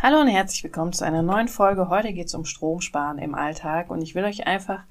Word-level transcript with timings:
Hallo 0.00 0.20
und 0.20 0.28
herzlich 0.28 0.62
willkommen 0.62 0.92
zu 0.92 1.04
einer 1.04 1.22
neuen 1.22 1.48
Folge. 1.48 1.88
Heute 1.88 2.12
geht 2.12 2.28
es 2.28 2.34
um 2.34 2.44
Stromsparen 2.44 3.18
im 3.18 3.34
Alltag 3.34 3.90
und 3.90 4.00
ich 4.00 4.14
will 4.14 4.22
euch 4.22 4.46
einfach 4.46 4.84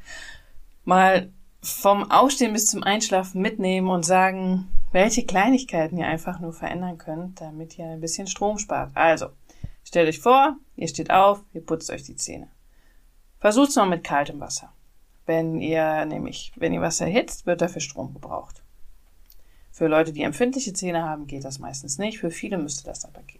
mal 0.83 1.31
vom 1.63 2.11
Aufstehen 2.11 2.51
bis 2.51 2.67
zum 2.67 2.83
Einschlafen 2.83 3.41
mitnehmen 3.41 3.87
und 3.87 4.03
sagen, 4.03 4.67
welche 4.91 5.25
Kleinigkeiten 5.25 5.97
ihr 5.97 6.07
einfach 6.07 6.41
nur 6.41 6.51
verändern 6.51 6.97
könnt, 6.97 7.39
damit 7.39 7.77
ihr 7.77 7.85
ein 7.85 8.01
bisschen 8.01 8.27
Strom 8.27 8.57
spart. 8.57 8.91
Also, 8.95 9.27
stellt 9.85 10.09
euch 10.09 10.19
vor, 10.19 10.57
ihr 10.75 10.89
steht 10.89 11.09
auf, 11.09 11.41
ihr 11.53 11.65
putzt 11.65 11.89
euch 11.89 12.03
die 12.03 12.17
Zähne. 12.17 12.49
Versucht's 13.39 13.77
mal 13.77 13.87
mit 13.87 14.03
kaltem 14.03 14.41
Wasser. 14.41 14.73
Wenn 15.25 15.61
ihr 15.61 16.03
nämlich, 16.03 16.51
wenn 16.57 16.73
ihr 16.73 16.81
Wasser 16.81 17.05
erhitzt, 17.05 17.45
wird 17.45 17.61
dafür 17.61 17.79
Strom 17.79 18.13
gebraucht. 18.13 18.61
Für 19.71 19.87
Leute, 19.87 20.11
die 20.11 20.23
empfindliche 20.23 20.73
Zähne 20.73 21.05
haben, 21.05 21.27
geht 21.27 21.45
das 21.45 21.59
meistens 21.59 21.97
nicht. 21.97 22.19
Für 22.19 22.29
viele 22.29 22.57
müsste 22.57 22.83
das 22.83 23.05
aber 23.05 23.21
gehen. 23.21 23.36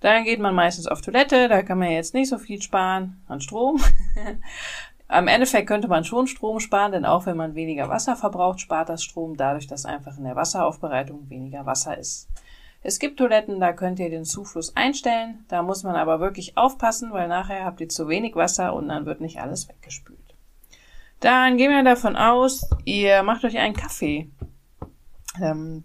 Dann 0.00 0.24
geht 0.24 0.40
man 0.40 0.54
meistens 0.54 0.86
auf 0.86 1.00
Toilette, 1.00 1.48
da 1.48 1.62
kann 1.62 1.78
man 1.78 1.90
jetzt 1.90 2.14
nicht 2.14 2.28
so 2.28 2.38
viel 2.38 2.62
sparen 2.62 3.22
an 3.26 3.40
Strom. 3.40 3.80
Am 5.08 5.26
Endeffekt 5.26 5.66
könnte 5.66 5.88
man 5.88 6.04
schon 6.04 6.26
Strom 6.26 6.60
sparen, 6.60 6.92
denn 6.92 7.06
auch 7.06 7.24
wenn 7.24 7.36
man 7.36 7.54
weniger 7.54 7.88
Wasser 7.88 8.14
verbraucht, 8.14 8.60
spart 8.60 8.90
das 8.90 9.02
Strom 9.02 9.36
dadurch, 9.36 9.66
dass 9.66 9.86
einfach 9.86 10.18
in 10.18 10.24
der 10.24 10.36
Wasseraufbereitung 10.36 11.30
weniger 11.30 11.64
Wasser 11.64 11.96
ist. 11.96 12.28
Es 12.82 12.98
gibt 12.98 13.18
Toiletten, 13.18 13.58
da 13.58 13.72
könnt 13.72 13.98
ihr 13.98 14.10
den 14.10 14.24
Zufluss 14.24 14.76
einstellen, 14.76 15.44
da 15.48 15.62
muss 15.62 15.82
man 15.82 15.96
aber 15.96 16.20
wirklich 16.20 16.56
aufpassen, 16.56 17.10
weil 17.10 17.26
nachher 17.26 17.64
habt 17.64 17.80
ihr 17.80 17.88
zu 17.88 18.08
wenig 18.08 18.36
Wasser 18.36 18.74
und 18.74 18.88
dann 18.88 19.06
wird 19.06 19.20
nicht 19.20 19.40
alles 19.40 19.68
weggespült. 19.68 20.18
Dann 21.20 21.56
gehen 21.56 21.72
wir 21.72 21.82
davon 21.82 22.14
aus, 22.14 22.68
ihr 22.84 23.22
macht 23.24 23.44
euch 23.44 23.58
einen 23.58 23.74
Kaffee. 23.74 24.30
Ähm, 25.40 25.84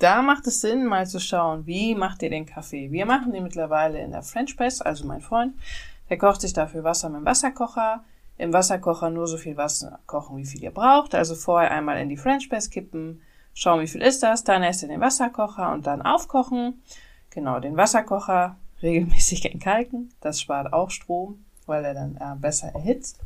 da 0.00 0.22
macht 0.22 0.46
es 0.46 0.60
Sinn, 0.60 0.86
mal 0.86 1.06
zu 1.06 1.20
schauen, 1.20 1.66
wie 1.66 1.94
macht 1.94 2.22
ihr 2.22 2.30
den 2.30 2.46
Kaffee. 2.46 2.90
Wir 2.90 3.06
machen 3.06 3.32
den 3.32 3.42
mittlerweile 3.42 4.00
in 4.00 4.12
der 4.12 4.22
French 4.22 4.56
Press, 4.56 4.80
also 4.80 5.06
mein 5.06 5.20
Freund, 5.20 5.54
der 6.08 6.18
kocht 6.18 6.40
sich 6.40 6.52
dafür 6.52 6.82
Wasser 6.84 7.10
mit 7.10 7.20
dem 7.20 7.26
Wasserkocher. 7.26 8.02
Im 8.38 8.54
Wasserkocher 8.54 9.10
nur 9.10 9.26
so 9.26 9.36
viel 9.36 9.58
Wasser 9.58 9.98
kochen, 10.06 10.38
wie 10.38 10.46
viel 10.46 10.62
ihr 10.62 10.70
braucht. 10.70 11.14
Also 11.14 11.34
vorher 11.34 11.70
einmal 11.70 12.00
in 12.00 12.08
die 12.08 12.16
French 12.16 12.48
Press 12.48 12.70
kippen, 12.70 13.20
schauen, 13.52 13.80
wie 13.80 13.86
viel 13.86 14.00
ist 14.00 14.22
das, 14.22 14.42
dann 14.42 14.62
erst 14.62 14.82
in 14.82 14.88
den 14.88 15.00
Wasserkocher 15.00 15.70
und 15.72 15.86
dann 15.86 16.00
aufkochen. 16.00 16.82
Genau, 17.28 17.60
den 17.60 17.76
Wasserkocher 17.76 18.56
regelmäßig 18.82 19.44
entkalken. 19.52 20.14
Das 20.22 20.40
spart 20.40 20.72
auch 20.72 20.90
Strom, 20.90 21.44
weil 21.66 21.84
er 21.84 21.92
dann 21.92 22.16
äh, 22.16 22.34
besser 22.36 22.68
erhitzt. 22.68 23.20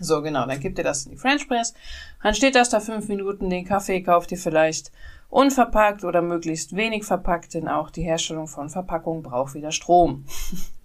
So, 0.00 0.22
genau, 0.22 0.46
dann 0.46 0.60
gibt 0.60 0.78
ihr 0.78 0.84
das 0.84 1.04
in 1.04 1.12
die 1.12 1.18
French 1.18 1.46
Press. 1.46 1.74
Dann 2.22 2.34
steht 2.34 2.54
das 2.54 2.70
da 2.70 2.80
fünf 2.80 3.08
Minuten. 3.08 3.50
Den 3.50 3.66
Kaffee 3.66 4.02
kauft 4.02 4.32
ihr 4.32 4.38
vielleicht 4.38 4.90
unverpackt 5.28 6.04
oder 6.04 6.22
möglichst 6.22 6.74
wenig 6.74 7.04
verpackt, 7.04 7.54
denn 7.54 7.68
auch 7.68 7.90
die 7.90 8.02
Herstellung 8.02 8.48
von 8.48 8.68
Verpackungen 8.70 9.22
braucht 9.22 9.54
wieder 9.54 9.72
Strom. 9.72 10.24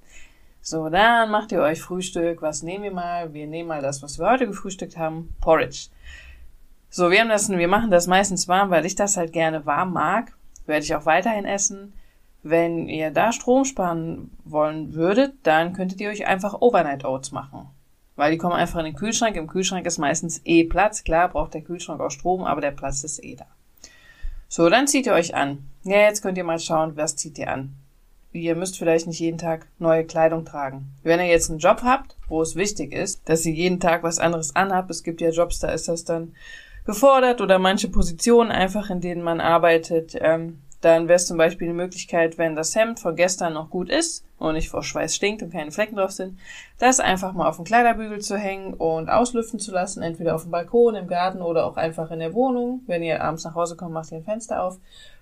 so, 0.61 0.89
dann 0.89 1.31
macht 1.31 1.52
ihr 1.52 1.61
euch 1.61 1.81
Frühstück. 1.81 2.41
Was 2.41 2.61
nehmen 2.61 2.83
wir 2.83 2.93
mal? 2.93 3.33
Wir 3.33 3.47
nehmen 3.47 3.69
mal 3.69 3.81
das, 3.81 4.03
was 4.03 4.19
wir 4.19 4.30
heute 4.30 4.47
gefrühstückt 4.47 4.97
haben. 4.97 5.33
Porridge. 5.41 5.88
So, 6.89 7.09
wir 7.09 7.21
haben 7.21 7.30
das, 7.30 7.49
wir 7.49 7.67
machen 7.67 7.91
das 7.91 8.08
meistens 8.08 8.47
warm, 8.47 8.69
weil 8.69 8.86
ich 8.86 8.95
das 8.95 9.17
halt 9.17 9.33
gerne 9.33 9.66
warm 9.66 9.93
mag. 9.93 10.33
Werde 10.66 10.83
ich 10.83 10.95
auch 10.95 11.05
weiterhin 11.05 11.45
essen. 11.45 11.93
Wenn 12.43 12.88
ihr 12.88 13.11
da 13.11 13.31
Strom 13.31 13.66
sparen 13.66 14.31
wollen 14.43 14.93
würdet, 14.93 15.33
dann 15.43 15.73
könntet 15.73 15.99
ihr 15.99 16.09
euch 16.09 16.27
einfach 16.27 16.61
Overnight 16.61 17.03
Oats 17.03 17.31
machen. 17.31 17.69
Weil 18.16 18.31
die 18.31 18.38
kommen 18.38 18.53
einfach 18.53 18.80
in 18.80 18.85
den 18.85 18.95
Kühlschrank. 18.95 19.35
Im 19.35 19.47
Kühlschrank 19.47 19.85
ist 19.85 19.97
meistens 19.97 20.41
eh 20.45 20.63
Platz. 20.63 21.03
Klar 21.03 21.30
braucht 21.30 21.53
der 21.53 21.61
Kühlschrank 21.61 21.99
auch 21.99 22.11
Strom, 22.11 22.44
aber 22.44 22.61
der 22.61 22.71
Platz 22.71 23.03
ist 23.03 23.23
eh 23.23 23.35
da. 23.35 23.45
So, 24.47 24.69
dann 24.69 24.88
zieht 24.88 25.05
ihr 25.05 25.13
euch 25.13 25.35
an. 25.35 25.69
Ja, 25.83 25.97
jetzt 25.97 26.21
könnt 26.21 26.38
ihr 26.38 26.43
mal 26.43 26.59
schauen, 26.59 26.95
was 26.95 27.16
zieht 27.16 27.38
ihr 27.38 27.52
an. 27.52 27.75
Ihr 28.31 28.55
müsst 28.55 28.77
vielleicht 28.77 29.08
nicht 29.08 29.19
jeden 29.19 29.38
Tag 29.38 29.67
neue 29.80 30.05
Kleidung 30.05 30.45
tragen. 30.45 30.93
Wenn 31.03 31.19
ihr 31.19 31.27
jetzt 31.27 31.49
einen 31.49 31.59
Job 31.59 31.81
habt, 31.83 32.17
wo 32.27 32.41
es 32.41 32.55
wichtig 32.55 32.93
ist, 32.93 33.27
dass 33.30 33.45
ihr 33.45 33.53
jeden 33.53 33.80
Tag 33.80 34.03
was 34.03 34.19
anderes 34.19 34.55
anhabt, 34.55 34.91
es 34.91 35.03
gibt 35.03 35.21
ja 35.21 35.30
Jobs, 35.30 35.59
da 35.59 35.69
ist 35.69 35.88
das 35.88 36.03
dann 36.03 36.33
gefordert 36.86 37.42
oder 37.42 37.59
manche 37.59 37.87
Positionen 37.87 38.52
einfach, 38.52 38.89
in 38.89 39.02
denen 39.02 39.23
man 39.23 39.39
arbeitet, 39.39 40.15
ähm, 40.20 40.59
dann 40.85 41.07
wäre 41.07 41.15
es 41.15 41.25
zum 41.25 41.37
Beispiel 41.37 41.67
eine 41.67 41.75
Möglichkeit, 41.75 42.37
wenn 42.37 42.55
das 42.55 42.75
Hemd 42.75 42.99
von 42.99 43.15
gestern 43.15 43.53
noch 43.53 43.71
gut 43.71 43.89
ist 43.89 44.23
und 44.37 44.53
nicht 44.53 44.69
vor 44.69 44.83
Schweiß 44.83 45.15
stinkt 45.15 45.41
und 45.41 45.51
keine 45.51 45.71
Flecken 45.71 45.95
drauf 45.95 46.11
sind, 46.11 46.37
das 46.77 46.99
einfach 46.99 47.33
mal 47.33 47.49
auf 47.49 47.55
den 47.55 47.65
Kleiderbügel 47.65 48.19
zu 48.19 48.37
hängen 48.37 48.75
und 48.75 49.09
auslüften 49.09 49.59
zu 49.59 49.71
lassen, 49.71 50.03
entweder 50.03 50.35
auf 50.35 50.43
dem 50.43 50.51
Balkon, 50.51 50.93
im 50.93 51.07
Garten 51.07 51.41
oder 51.41 51.65
auch 51.65 51.77
einfach 51.77 52.11
in 52.11 52.19
der 52.19 52.35
Wohnung. 52.35 52.81
Wenn 52.85 53.01
ihr 53.01 53.23
abends 53.23 53.43
nach 53.45 53.55
Hause 53.55 53.75
kommt, 53.75 53.93
macht 53.93 54.11
ihr 54.11 54.19
ein 54.19 54.23
Fenster 54.23 54.61
auf. 54.61 54.77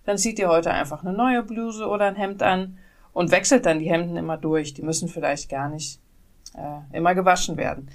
Dann 0.05 0.17
zieht 0.17 0.37
ihr 0.37 0.49
heute 0.49 0.71
einfach 0.71 1.01
eine 1.03 1.13
neue 1.13 1.43
Bluse 1.43 1.87
oder 1.87 2.05
ein 2.07 2.17
Hemd 2.17 2.43
an 2.43 2.77
und 3.13 3.31
wechselt 3.31 3.65
dann 3.65 3.79
die 3.79 3.89
Hemden 3.89 4.17
immer 4.17 4.35
durch. 4.35 4.73
Die 4.73 4.81
müssen 4.81 5.07
vielleicht 5.07 5.49
gar 5.49 5.69
nicht 5.69 6.01
äh, 6.55 6.97
immer 6.97 7.15
gewaschen 7.15 7.55
werden. 7.55 7.89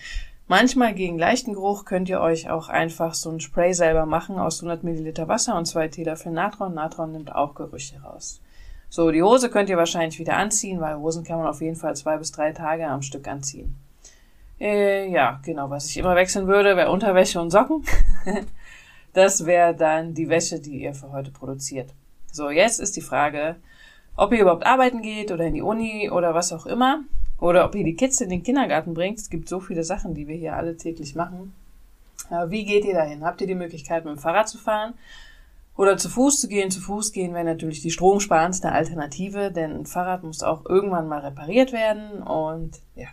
Manchmal 0.50 0.94
gegen 0.94 1.18
leichten 1.18 1.52
Geruch 1.52 1.84
könnt 1.84 2.08
ihr 2.08 2.22
euch 2.22 2.48
auch 2.48 2.70
einfach 2.70 3.12
so 3.12 3.30
ein 3.30 3.38
Spray 3.38 3.74
selber 3.74 4.06
machen 4.06 4.38
aus 4.38 4.60
100 4.60 4.82
Milliliter 4.82 5.28
Wasser 5.28 5.54
und 5.56 5.66
zwei 5.66 5.88
Teelöffel 5.88 6.32
Natron. 6.32 6.72
Natron 6.72 7.12
nimmt 7.12 7.34
auch 7.34 7.54
Gerüche 7.54 8.00
raus. 8.00 8.40
So, 8.88 9.10
die 9.10 9.22
Hose 9.22 9.50
könnt 9.50 9.68
ihr 9.68 9.76
wahrscheinlich 9.76 10.18
wieder 10.18 10.38
anziehen, 10.38 10.80
weil 10.80 10.96
Hosen 10.96 11.22
kann 11.22 11.36
man 11.36 11.48
auf 11.48 11.60
jeden 11.60 11.76
Fall 11.76 11.94
zwei 11.96 12.16
bis 12.16 12.32
drei 12.32 12.52
Tage 12.52 12.88
am 12.88 13.02
Stück 13.02 13.28
anziehen. 13.28 13.76
Äh, 14.58 15.10
ja, 15.10 15.38
genau, 15.44 15.68
was 15.68 15.90
ich 15.90 15.98
immer 15.98 16.16
wechseln 16.16 16.46
würde, 16.46 16.78
wäre 16.78 16.90
Unterwäsche 16.90 17.42
und 17.42 17.50
Socken. 17.50 17.84
das 19.12 19.44
wäre 19.44 19.74
dann 19.74 20.14
die 20.14 20.30
Wäsche, 20.30 20.60
die 20.60 20.80
ihr 20.80 20.94
für 20.94 21.12
heute 21.12 21.30
produziert. 21.30 21.90
So, 22.32 22.48
jetzt 22.48 22.80
ist 22.80 22.96
die 22.96 23.02
Frage, 23.02 23.56
ob 24.16 24.32
ihr 24.32 24.40
überhaupt 24.40 24.64
arbeiten 24.64 25.02
geht 25.02 25.30
oder 25.30 25.44
in 25.44 25.54
die 25.54 25.62
Uni 25.62 26.10
oder 26.10 26.32
was 26.32 26.54
auch 26.54 26.64
immer. 26.64 27.04
Oder 27.40 27.64
ob 27.64 27.74
ihr 27.74 27.84
die 27.84 27.94
Kids 27.94 28.20
in 28.20 28.30
den 28.30 28.42
Kindergarten 28.42 28.94
bringt. 28.94 29.18
Es 29.18 29.30
gibt 29.30 29.48
so 29.48 29.60
viele 29.60 29.84
Sachen, 29.84 30.14
die 30.14 30.26
wir 30.26 30.36
hier 30.36 30.56
alle 30.56 30.76
täglich 30.76 31.14
machen. 31.14 31.54
Wie 32.48 32.64
geht 32.64 32.84
ihr 32.84 32.94
dahin? 32.94 33.24
Habt 33.24 33.40
ihr 33.40 33.46
die 33.46 33.54
Möglichkeit, 33.54 34.04
mit 34.04 34.14
dem 34.14 34.18
Fahrrad 34.18 34.48
zu 34.48 34.58
fahren? 34.58 34.94
Oder 35.76 35.96
zu 35.96 36.08
Fuß 36.08 36.40
zu 36.40 36.48
gehen? 36.48 36.70
Zu 36.70 36.80
Fuß 36.80 37.12
gehen 37.12 37.32
wäre 37.32 37.44
natürlich 37.44 37.80
die 37.80 37.92
stromsparendste 37.92 38.72
Alternative, 38.72 39.52
denn 39.52 39.70
ein 39.72 39.86
Fahrrad 39.86 40.24
muss 40.24 40.42
auch 40.42 40.66
irgendwann 40.66 41.08
mal 41.08 41.20
repariert 41.20 41.72
werden. 41.72 42.22
Und 42.22 42.80
ja, 42.96 43.06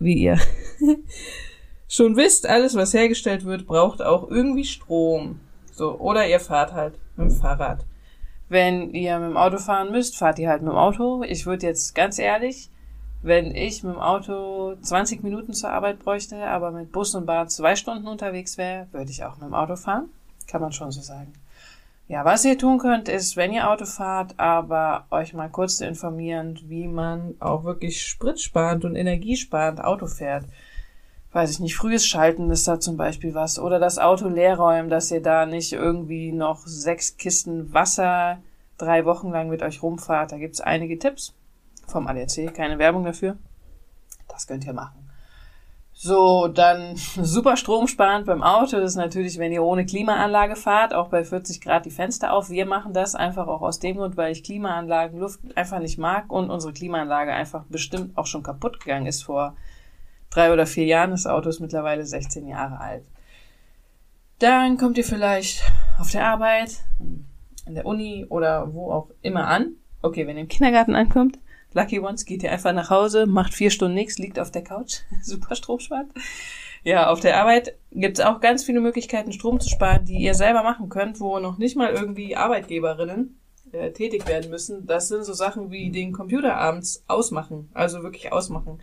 wie 0.00 0.14
ihr 0.14 0.38
schon 1.88 2.16
wisst, 2.16 2.46
alles, 2.46 2.74
was 2.74 2.92
hergestellt 2.92 3.44
wird, 3.44 3.66
braucht 3.66 4.02
auch 4.02 4.28
irgendwie 4.28 4.64
Strom. 4.64 5.38
So, 5.72 5.98
oder 5.98 6.26
ihr 6.26 6.40
fahrt 6.40 6.72
halt 6.72 6.94
mit 7.16 7.30
dem 7.30 7.36
Fahrrad. 7.36 7.86
Wenn 8.48 8.90
ihr 8.90 9.18
mit 9.20 9.30
dem 9.30 9.36
Auto 9.36 9.58
fahren 9.58 9.92
müsst, 9.92 10.16
fahrt 10.16 10.40
ihr 10.40 10.50
halt 10.50 10.62
mit 10.62 10.72
dem 10.72 10.76
Auto. 10.76 11.22
Ich 11.22 11.46
würde 11.46 11.68
jetzt 11.68 11.94
ganz 11.94 12.18
ehrlich 12.18 12.68
wenn 13.22 13.54
ich 13.54 13.84
mit 13.84 13.94
dem 13.94 14.00
Auto 14.00 14.74
20 14.82 15.22
Minuten 15.22 15.54
zur 15.54 15.70
Arbeit 15.70 16.00
bräuchte, 16.00 16.44
aber 16.44 16.72
mit 16.72 16.90
Bus 16.90 17.14
und 17.14 17.24
Bahn 17.24 17.48
zwei 17.48 17.76
Stunden 17.76 18.08
unterwegs 18.08 18.58
wäre, 18.58 18.88
würde 18.90 19.10
ich 19.10 19.24
auch 19.24 19.36
mit 19.36 19.46
dem 19.46 19.54
Auto 19.54 19.76
fahren. 19.76 20.10
Kann 20.48 20.60
man 20.60 20.72
schon 20.72 20.90
so 20.90 21.00
sagen. 21.00 21.32
Ja, 22.08 22.24
was 22.24 22.44
ihr 22.44 22.58
tun 22.58 22.78
könnt, 22.78 23.08
ist, 23.08 23.36
wenn 23.36 23.52
ihr 23.52 23.70
Auto 23.70 23.86
fahrt, 23.86 24.34
aber 24.38 25.06
euch 25.10 25.34
mal 25.34 25.48
kurz 25.48 25.76
zu 25.76 25.86
informieren, 25.86 26.58
wie 26.66 26.88
man 26.88 27.34
auch 27.38 27.62
wirklich 27.62 28.04
spritsparend 28.04 28.84
und 28.84 28.96
energiesparend 28.96 29.82
Auto 29.82 30.08
fährt. 30.08 30.44
Weiß 31.30 31.50
ich 31.50 31.60
nicht, 31.60 31.76
frühes 31.76 32.04
Schalten 32.04 32.50
ist 32.50 32.68
da 32.68 32.80
zum 32.80 32.96
Beispiel 32.96 33.34
was. 33.34 33.58
Oder 33.58 33.78
das 33.78 33.98
Auto 33.98 34.28
leer 34.28 34.56
räumen, 34.56 34.90
dass 34.90 35.10
ihr 35.10 35.22
da 35.22 35.46
nicht 35.46 35.72
irgendwie 35.72 36.32
noch 36.32 36.66
sechs 36.66 37.16
Kisten 37.16 37.72
Wasser 37.72 38.38
drei 38.76 39.04
Wochen 39.06 39.30
lang 39.30 39.48
mit 39.48 39.62
euch 39.62 39.82
rumfahrt. 39.82 40.32
Da 40.32 40.38
gibt's 40.38 40.60
einige 40.60 40.98
Tipps 40.98 41.34
vom 41.92 42.06
ADAC, 42.06 42.52
keine 42.54 42.78
Werbung 42.78 43.04
dafür. 43.04 43.36
Das 44.28 44.46
könnt 44.46 44.66
ihr 44.66 44.72
machen. 44.72 45.08
So, 45.92 46.48
dann 46.48 46.96
super 46.96 47.56
stromsparend 47.56 48.26
beim 48.26 48.42
Auto 48.42 48.78
das 48.78 48.92
ist 48.92 48.96
natürlich, 48.96 49.38
wenn 49.38 49.52
ihr 49.52 49.62
ohne 49.62 49.84
Klimaanlage 49.86 50.56
fahrt, 50.56 50.94
auch 50.94 51.08
bei 51.08 51.24
40 51.24 51.60
Grad 51.60 51.84
die 51.84 51.90
Fenster 51.90 52.32
auf. 52.32 52.50
Wir 52.50 52.66
machen 52.66 52.92
das 52.92 53.14
einfach 53.14 53.46
auch 53.46 53.62
aus 53.62 53.78
dem 53.78 53.98
Grund, 53.98 54.16
weil 54.16 54.32
ich 54.32 54.42
Klimaanlagen, 54.42 55.20
Luft 55.20 55.40
einfach 55.54 55.78
nicht 55.78 55.98
mag 55.98 56.32
und 56.32 56.50
unsere 56.50 56.72
Klimaanlage 56.72 57.32
einfach 57.32 57.64
bestimmt 57.68 58.16
auch 58.16 58.26
schon 58.26 58.42
kaputt 58.42 58.80
gegangen 58.80 59.06
ist 59.06 59.22
vor 59.22 59.54
drei 60.30 60.52
oder 60.52 60.66
vier 60.66 60.86
Jahren. 60.86 61.10
Das 61.10 61.26
Auto 61.26 61.50
ist 61.50 61.60
mittlerweile 61.60 62.04
16 62.04 62.48
Jahre 62.48 62.80
alt. 62.80 63.04
Dann 64.38 64.78
kommt 64.78 64.98
ihr 64.98 65.04
vielleicht 65.04 65.62
auf 66.00 66.10
der 66.10 66.26
Arbeit, 66.26 66.82
in 67.66 67.74
der 67.74 67.86
Uni 67.86 68.26
oder 68.28 68.74
wo 68.74 68.90
auch 68.90 69.10
immer 69.20 69.46
an. 69.46 69.76
Okay, 70.00 70.26
wenn 70.26 70.36
ihr 70.36 70.42
im 70.42 70.48
Kindergarten 70.48 70.96
ankommt, 70.96 71.38
Lucky 71.74 72.00
Ones 72.00 72.24
geht 72.24 72.42
ihr 72.42 72.52
einfach 72.52 72.72
nach 72.72 72.90
Hause, 72.90 73.26
macht 73.26 73.54
vier 73.54 73.70
Stunden 73.70 73.94
nichts, 73.94 74.18
liegt 74.18 74.38
auf 74.38 74.50
der 74.50 74.62
Couch. 74.62 75.00
Super 75.22 75.54
stromspart. 75.54 76.06
Ja, 76.84 77.10
auf 77.10 77.20
der 77.20 77.38
Arbeit 77.40 77.76
gibt 77.92 78.18
es 78.18 78.24
auch 78.24 78.40
ganz 78.40 78.64
viele 78.64 78.80
Möglichkeiten, 78.80 79.32
Strom 79.32 79.60
zu 79.60 79.68
sparen, 79.68 80.04
die 80.04 80.18
ihr 80.18 80.34
selber 80.34 80.62
machen 80.62 80.88
könnt, 80.88 81.20
wo 81.20 81.38
noch 81.38 81.58
nicht 81.58 81.76
mal 81.76 81.92
irgendwie 81.92 82.34
Arbeitgeberinnen 82.34 83.38
äh, 83.72 83.92
tätig 83.92 84.26
werden 84.26 84.50
müssen. 84.50 84.86
Das 84.86 85.08
sind 85.08 85.24
so 85.24 85.32
Sachen 85.32 85.70
wie 85.70 85.90
den 85.90 86.12
Computer 86.12 86.56
abends 86.56 87.04
ausmachen, 87.06 87.70
also 87.72 88.02
wirklich 88.02 88.32
ausmachen. 88.32 88.80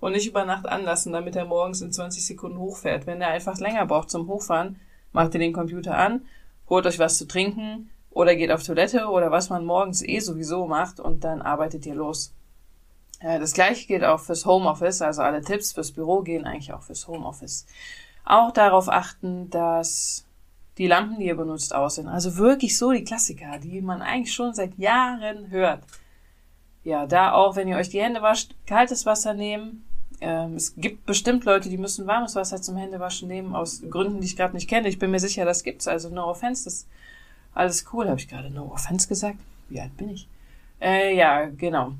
Und 0.00 0.12
nicht 0.12 0.26
über 0.26 0.44
Nacht 0.44 0.66
anlassen, 0.66 1.12
damit 1.12 1.36
er 1.36 1.44
morgens 1.44 1.80
in 1.80 1.92
20 1.92 2.26
Sekunden 2.26 2.58
hochfährt. 2.58 3.06
Wenn 3.06 3.20
er 3.20 3.28
einfach 3.28 3.60
länger 3.60 3.86
braucht 3.86 4.10
zum 4.10 4.26
Hochfahren, 4.26 4.80
macht 5.12 5.34
ihr 5.34 5.40
den 5.40 5.52
Computer 5.52 5.96
an, 5.96 6.22
holt 6.68 6.86
euch 6.86 6.98
was 6.98 7.18
zu 7.18 7.28
trinken, 7.28 7.90
oder 8.12 8.36
geht 8.36 8.50
auf 8.50 8.62
Toilette 8.62 9.06
oder 9.06 9.30
was 9.30 9.50
man 9.50 9.64
morgens 9.64 10.02
eh 10.02 10.20
sowieso 10.20 10.66
macht 10.66 11.00
und 11.00 11.24
dann 11.24 11.42
arbeitet 11.42 11.86
ihr 11.86 11.94
los. 11.94 12.34
Ja, 13.22 13.38
das 13.38 13.52
gleiche 13.52 13.86
gilt 13.86 14.04
auch 14.04 14.20
fürs 14.20 14.46
Homeoffice, 14.46 15.00
also 15.00 15.22
alle 15.22 15.42
Tipps 15.42 15.72
fürs 15.72 15.92
Büro 15.92 16.22
gehen 16.22 16.44
eigentlich 16.44 16.72
auch 16.72 16.82
fürs 16.82 17.06
Homeoffice. 17.06 17.66
Auch 18.24 18.50
darauf 18.52 18.88
achten, 18.88 19.48
dass 19.50 20.24
die 20.78 20.86
Lampen, 20.86 21.18
die 21.18 21.26
ihr 21.26 21.36
benutzt, 21.36 21.74
aus 21.74 21.96
sind. 21.96 22.08
Also 22.08 22.36
wirklich 22.36 22.78
so 22.78 22.92
die 22.92 23.04
Klassiker, 23.04 23.58
die 23.58 23.80
man 23.80 24.02
eigentlich 24.02 24.34
schon 24.34 24.54
seit 24.54 24.76
Jahren 24.78 25.50
hört. 25.50 25.84
Ja, 26.84 27.06
da 27.06 27.32
auch, 27.32 27.56
wenn 27.56 27.68
ihr 27.68 27.76
euch 27.76 27.90
die 27.90 28.02
Hände 28.02 28.22
wascht, 28.22 28.54
kaltes 28.66 29.06
Wasser 29.06 29.34
nehmen. 29.34 29.86
Ähm, 30.20 30.54
es 30.54 30.74
gibt 30.76 31.06
bestimmt 31.06 31.44
Leute, 31.44 31.68
die 31.68 31.78
müssen 31.78 32.06
warmes 32.06 32.34
Wasser 32.34 32.60
zum 32.60 32.76
Händewaschen 32.76 33.28
nehmen, 33.28 33.54
aus 33.54 33.82
Gründen, 33.88 34.20
die 34.20 34.26
ich 34.26 34.36
gerade 34.36 34.54
nicht 34.54 34.68
kenne. 34.68 34.88
Ich 34.88 34.98
bin 34.98 35.10
mir 35.10 35.20
sicher, 35.20 35.44
das 35.44 35.62
gibt's. 35.62 35.86
Also 35.86 36.08
no 36.08 36.24
offense, 36.24 36.64
das 36.64 36.86
alles 37.54 37.84
cool. 37.92 38.08
Habe 38.08 38.20
ich 38.20 38.28
gerade 38.28 38.50
no 38.50 38.72
offense 38.72 39.08
gesagt? 39.08 39.38
Wie 39.68 39.80
alt 39.80 39.96
bin 39.96 40.10
ich? 40.10 40.28
Äh, 40.80 41.16
ja, 41.16 41.46
genau. 41.46 41.92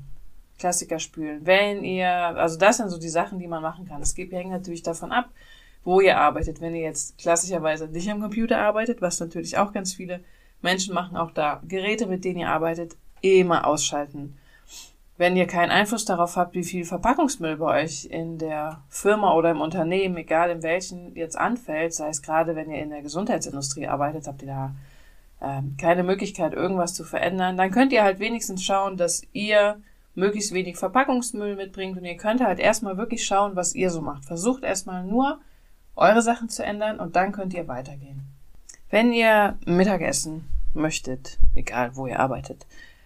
Klassiker 0.59 0.99
spülen. 0.99 1.45
Wenn 1.45 1.83
ihr, 1.83 2.09
also 2.09 2.57
das 2.57 2.77
sind 2.77 2.89
so 2.89 2.99
die 2.99 3.09
Sachen, 3.09 3.39
die 3.39 3.47
man 3.47 3.61
machen 3.61 3.87
kann. 3.87 4.01
Es 4.01 4.15
hängt 4.15 4.51
natürlich 4.51 4.83
davon 4.83 5.11
ab, 5.11 5.29
wo 5.83 6.01
ihr 6.01 6.17
arbeitet. 6.17 6.61
Wenn 6.61 6.75
ihr 6.75 6.83
jetzt 6.83 7.17
klassischerweise 7.17 7.87
nicht 7.87 8.09
am 8.09 8.21
Computer 8.21 8.59
arbeitet, 8.59 9.01
was 9.01 9.19
natürlich 9.19 9.57
auch 9.57 9.73
ganz 9.73 9.93
viele 9.93 10.21
Menschen 10.61 10.93
machen, 10.93 11.17
auch 11.17 11.31
da 11.31 11.61
Geräte, 11.67 12.07
mit 12.07 12.23
denen 12.23 12.39
ihr 12.39 12.49
arbeitet, 12.49 12.95
immer 13.21 13.65
ausschalten. 13.65 14.37
Wenn 15.17 15.37
ihr 15.37 15.45
keinen 15.45 15.69
Einfluss 15.69 16.05
darauf 16.05 16.35
habt, 16.37 16.55
wie 16.55 16.63
viel 16.63 16.85
Verpackungsmüll 16.85 17.57
bei 17.57 17.83
euch 17.83 18.05
in 18.05 18.39
der 18.39 18.81
Firma 18.89 19.33
oder 19.35 19.51
im 19.51 19.61
Unternehmen, 19.61 20.17
egal 20.17 20.49
in 20.49 20.63
welchen 20.63 21.15
jetzt 21.15 21.37
anfällt, 21.37 21.93
sei 21.93 22.09
es 22.09 22.21
gerade 22.21 22.55
wenn 22.55 22.71
ihr 22.71 22.81
in 22.81 22.89
der 22.89 23.03
Gesundheitsindustrie 23.03 23.87
arbeitet, 23.87 24.27
habt 24.27 24.41
ihr 24.41 24.47
da 24.47 24.75
ähm, 25.43 25.75
keine 25.79 26.03
Möglichkeit, 26.03 26.53
irgendwas 26.53 26.93
zu 26.93 27.03
verändern, 27.03 27.57
dann 27.57 27.71
könnt 27.71 27.93
ihr 27.93 28.03
halt 28.03 28.19
wenigstens 28.19 28.63
schauen, 28.63 28.97
dass 28.97 29.23
ihr 29.33 29.81
möglichst 30.15 30.53
wenig 30.53 30.77
Verpackungsmüll 30.77 31.55
mitbringt 31.55 31.97
und 31.97 32.05
ihr 32.05 32.17
könnt 32.17 32.41
halt 32.41 32.59
erstmal 32.59 32.97
wirklich 32.97 33.25
schauen, 33.25 33.55
was 33.55 33.75
ihr 33.75 33.89
so 33.89 34.01
macht. 34.01 34.25
Versucht 34.25 34.63
erstmal 34.63 35.03
nur 35.03 35.39
eure 35.95 36.21
Sachen 36.21 36.49
zu 36.49 36.63
ändern 36.63 36.99
und 36.99 37.15
dann 37.15 37.31
könnt 37.31 37.53
ihr 37.53 37.67
weitergehen. 37.67 38.21
Wenn 38.89 39.11
ihr 39.11 39.57
Mittagessen 39.65 40.47
möchtet, 40.73 41.39
egal 41.55 41.95
wo 41.95 42.07
ihr 42.07 42.19
arbeitet, 42.19 42.65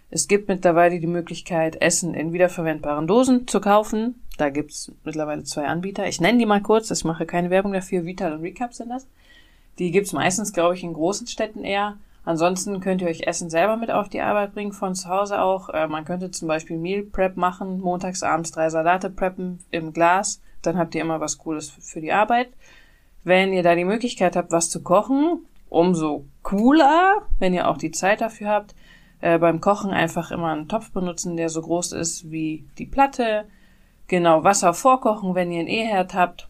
es 0.10 0.28
gibt 0.28 0.48
mittlerweile 0.48 1.00
die 1.00 1.08
Möglichkeit, 1.08 1.82
Essen 1.82 2.14
in 2.14 2.32
wiederverwendbaren 2.32 3.08
Dosen 3.08 3.48
zu 3.48 3.60
kaufen. 3.60 4.16
Da 4.38 4.50
gibt's 4.50 4.92
mittlerweile 5.04 5.44
zwei 5.44 5.66
Anbieter. 5.66 6.08
Ich 6.08 6.22
nenne 6.22 6.38
die 6.38 6.46
mal 6.46 6.62
kurz, 6.62 6.90
ich 6.92 7.04
mache 7.04 7.26
keine 7.26 7.50
Werbung 7.50 7.74
dafür. 7.74 8.06
Vital 8.06 8.34
und 8.34 8.42
Recap 8.42 8.74
sind 8.74 8.90
das. 8.90 9.08
Die 9.80 9.92
gibt's 9.92 10.14
meistens, 10.14 10.54
glaube 10.54 10.76
ich, 10.76 10.84
in 10.84 10.94
großen 10.94 11.28
Städten 11.28 11.64
eher. 11.64 11.98
Ansonsten 12.28 12.82
könnt 12.82 13.02
ihr 13.02 13.08
euch 13.08 13.26
Essen 13.26 13.50
selber 13.50 13.78
mit 13.78 13.90
auf 13.90 14.10
die 14.10 14.20
Arbeit 14.20 14.54
bringen, 14.54 14.74
von 14.74 14.94
zu 14.96 15.08
Hause 15.08 15.42
auch. 15.42 15.70
Äh, 15.70 15.88
man 15.88 16.04
könnte 16.04 16.30
zum 16.30 16.50
Beispiel 16.50 16.76
Meal 16.78 17.04
Prep 17.04 17.38
machen, 17.38 17.80
montags 17.80 18.22
abends 18.22 18.52
drei 18.52 18.70
Salate 18.70 19.10
preppen 19.10 19.60
im 19.72 19.94
Glas. 19.94 20.42
Dann 20.62 20.78
habt 20.78 20.94
ihr 20.94 21.00
immer 21.00 21.22
was 21.22 21.38
Cooles 21.38 21.70
für 21.70 22.02
die 22.02 22.12
Arbeit. 22.12 22.50
Wenn 23.24 23.54
ihr 23.54 23.64
da 23.64 23.76
die 23.76 23.86
Möglichkeit 23.86 24.36
habt, 24.36 24.52
was 24.52 24.70
zu 24.70 24.84
kochen, 24.84 25.46
umso 25.70 26.26
cooler, 26.44 27.22
wenn 27.40 27.54
ihr 27.54 27.70
auch 27.70 27.78
die 27.78 27.92
Zeit 27.92 28.20
dafür 28.20 28.50
habt. 28.50 28.76
Äh, 29.22 29.40
beim 29.40 29.62
Kochen 29.62 29.92
einfach 29.92 30.30
immer 30.30 30.52
einen 30.52 30.68
Topf 30.68 30.92
benutzen, 30.92 31.38
der 31.38 31.48
so 31.48 31.62
groß 31.62 31.94
ist 31.94 32.30
wie 32.30 32.66
die 32.78 32.88
Platte. 32.88 33.46
Genau, 34.08 34.44
Wasser 34.44 34.74
vorkochen, 34.74 35.34
wenn 35.34 35.50
ihr 35.50 35.62
einen 35.62 35.70
E-Herd 35.70 36.14
habt 36.14 36.47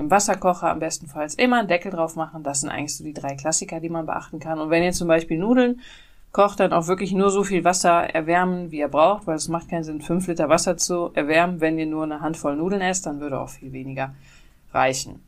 im 0.00 0.10
Wasserkocher 0.10 0.70
am 0.70 0.80
bestenfalls 0.80 1.34
immer 1.34 1.58
einen 1.58 1.68
Deckel 1.68 1.92
drauf 1.92 2.16
machen. 2.16 2.42
Das 2.42 2.60
sind 2.60 2.70
eigentlich 2.70 2.96
so 2.96 3.04
die 3.04 3.12
drei 3.12 3.36
Klassiker, 3.36 3.80
die 3.80 3.90
man 3.90 4.06
beachten 4.06 4.40
kann. 4.40 4.58
Und 4.58 4.70
wenn 4.70 4.82
ihr 4.82 4.92
zum 4.92 5.06
Beispiel 5.06 5.38
Nudeln 5.38 5.80
kocht, 6.32 6.60
dann 6.60 6.72
auch 6.72 6.86
wirklich 6.86 7.12
nur 7.12 7.30
so 7.30 7.44
viel 7.44 7.64
Wasser 7.64 8.14
erwärmen, 8.14 8.70
wie 8.70 8.78
ihr 8.78 8.88
braucht, 8.88 9.26
weil 9.26 9.36
es 9.36 9.48
macht 9.48 9.68
keinen 9.68 9.84
Sinn, 9.84 10.00
fünf 10.00 10.26
Liter 10.26 10.48
Wasser 10.48 10.76
zu 10.76 11.10
erwärmen. 11.14 11.60
Wenn 11.60 11.78
ihr 11.78 11.86
nur 11.86 12.04
eine 12.04 12.20
Handvoll 12.20 12.56
Nudeln 12.56 12.80
esst, 12.80 13.06
dann 13.06 13.20
würde 13.20 13.38
auch 13.38 13.50
viel 13.50 13.72
weniger 13.72 14.14
reichen. 14.72 15.22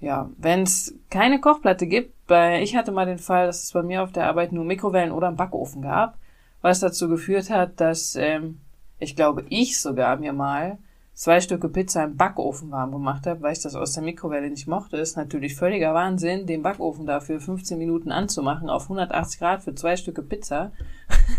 Ja, 0.00 0.30
wenn 0.38 0.62
es 0.62 0.94
keine 1.10 1.40
Kochplatte 1.40 1.86
gibt, 1.86 2.26
bei, 2.26 2.62
ich 2.62 2.76
hatte 2.76 2.92
mal 2.92 3.06
den 3.06 3.18
Fall, 3.18 3.46
dass 3.46 3.64
es 3.64 3.72
bei 3.72 3.82
mir 3.82 4.02
auf 4.02 4.12
der 4.12 4.26
Arbeit 4.26 4.52
nur 4.52 4.64
Mikrowellen 4.64 5.12
oder 5.12 5.28
einen 5.28 5.36
Backofen 5.36 5.82
gab, 5.82 6.16
was 6.62 6.80
dazu 6.80 7.08
geführt 7.08 7.50
hat, 7.50 7.80
dass 7.80 8.16
ähm, 8.16 8.60
ich 8.98 9.16
glaube, 9.16 9.44
ich 9.48 9.80
sogar 9.80 10.16
mir 10.16 10.32
mal 10.32 10.78
zwei 11.20 11.42
Stücke 11.42 11.68
Pizza 11.68 12.04
im 12.04 12.16
Backofen 12.16 12.70
warm 12.70 12.92
gemacht 12.92 13.26
habe, 13.26 13.42
weil 13.42 13.52
ich 13.52 13.60
das 13.60 13.74
aus 13.74 13.92
der 13.92 14.02
Mikrowelle 14.02 14.48
nicht 14.48 14.66
mochte, 14.66 14.96
ist 14.96 15.18
natürlich 15.18 15.54
völliger 15.54 15.92
Wahnsinn, 15.92 16.46
den 16.46 16.62
Backofen 16.62 17.04
dafür 17.04 17.40
15 17.40 17.76
Minuten 17.76 18.10
anzumachen 18.10 18.70
auf 18.70 18.84
180 18.84 19.38
Grad 19.38 19.62
für 19.62 19.74
zwei 19.74 19.96
Stücke 19.96 20.22
Pizza. 20.22 20.72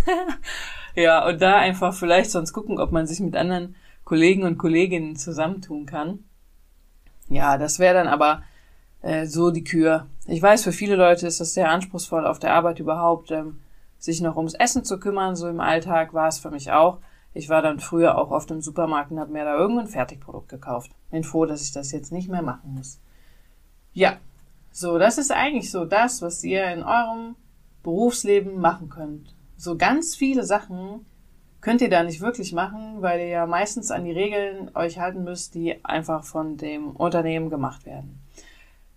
ja, 0.95 1.27
und 1.27 1.41
da 1.41 1.55
einfach 1.57 1.95
vielleicht 1.95 2.29
sonst 2.29 2.53
gucken, 2.53 2.79
ob 2.79 2.91
man 2.91 3.07
sich 3.07 3.21
mit 3.21 3.35
anderen 3.35 3.75
Kollegen 4.03 4.43
und 4.43 4.59
Kolleginnen 4.59 5.15
zusammentun 5.15 5.87
kann. 5.87 6.25
Ja, 7.27 7.57
das 7.57 7.79
wäre 7.79 7.95
dann 7.95 8.07
aber 8.07 8.43
äh, 9.01 9.25
so 9.25 9.49
die 9.49 9.63
Kür. 9.63 10.05
Ich 10.27 10.43
weiß, 10.43 10.63
für 10.63 10.73
viele 10.73 10.95
Leute 10.95 11.25
ist 11.25 11.39
das 11.39 11.55
sehr 11.55 11.71
anspruchsvoll 11.71 12.27
auf 12.27 12.37
der 12.37 12.53
Arbeit 12.53 12.79
überhaupt, 12.79 13.31
ähm, 13.31 13.61
sich 13.97 14.21
noch 14.21 14.35
ums 14.37 14.53
Essen 14.53 14.83
zu 14.83 14.99
kümmern. 14.99 15.35
So 15.35 15.49
im 15.49 15.59
Alltag 15.59 16.13
war 16.13 16.27
es 16.27 16.37
für 16.37 16.51
mich 16.51 16.71
auch. 16.71 16.99
Ich 17.33 17.49
war 17.49 17.61
dann 17.61 17.79
früher 17.79 18.17
auch 18.17 18.31
oft 18.31 18.51
im 18.51 18.61
Supermarkt 18.61 19.11
und 19.11 19.19
habe 19.19 19.31
mir 19.31 19.45
da 19.45 19.55
irgendein 19.55 19.87
Fertigprodukt 19.87 20.49
gekauft. 20.49 20.91
Bin 21.09 21.23
froh, 21.23 21.45
dass 21.45 21.63
ich 21.63 21.71
das 21.71 21.91
jetzt 21.91 22.11
nicht 22.11 22.29
mehr 22.29 22.41
machen 22.41 22.75
muss. 22.75 22.99
Ja, 23.93 24.17
so, 24.71 24.97
das 24.97 25.17
ist 25.17 25.31
eigentlich 25.31 25.71
so 25.71 25.85
das, 25.85 26.21
was 26.21 26.43
ihr 26.43 26.65
in 26.71 26.83
eurem 26.83 27.35
Berufsleben 27.83 28.59
machen 28.59 28.89
könnt. 28.89 29.35
So 29.57 29.77
ganz 29.77 30.15
viele 30.15 30.43
Sachen 30.43 31.05
könnt 31.59 31.81
ihr 31.81 31.89
da 31.89 32.03
nicht 32.03 32.21
wirklich 32.21 32.53
machen, 32.53 33.01
weil 33.01 33.19
ihr 33.19 33.27
ja 33.27 33.45
meistens 33.45 33.91
an 33.91 34.05
die 34.05 34.11
Regeln 34.11 34.71
euch 34.75 34.99
halten 34.99 35.23
müsst, 35.23 35.55
die 35.55 35.83
einfach 35.85 36.23
von 36.23 36.57
dem 36.57 36.91
Unternehmen 36.91 37.49
gemacht 37.49 37.85
werden. 37.85 38.20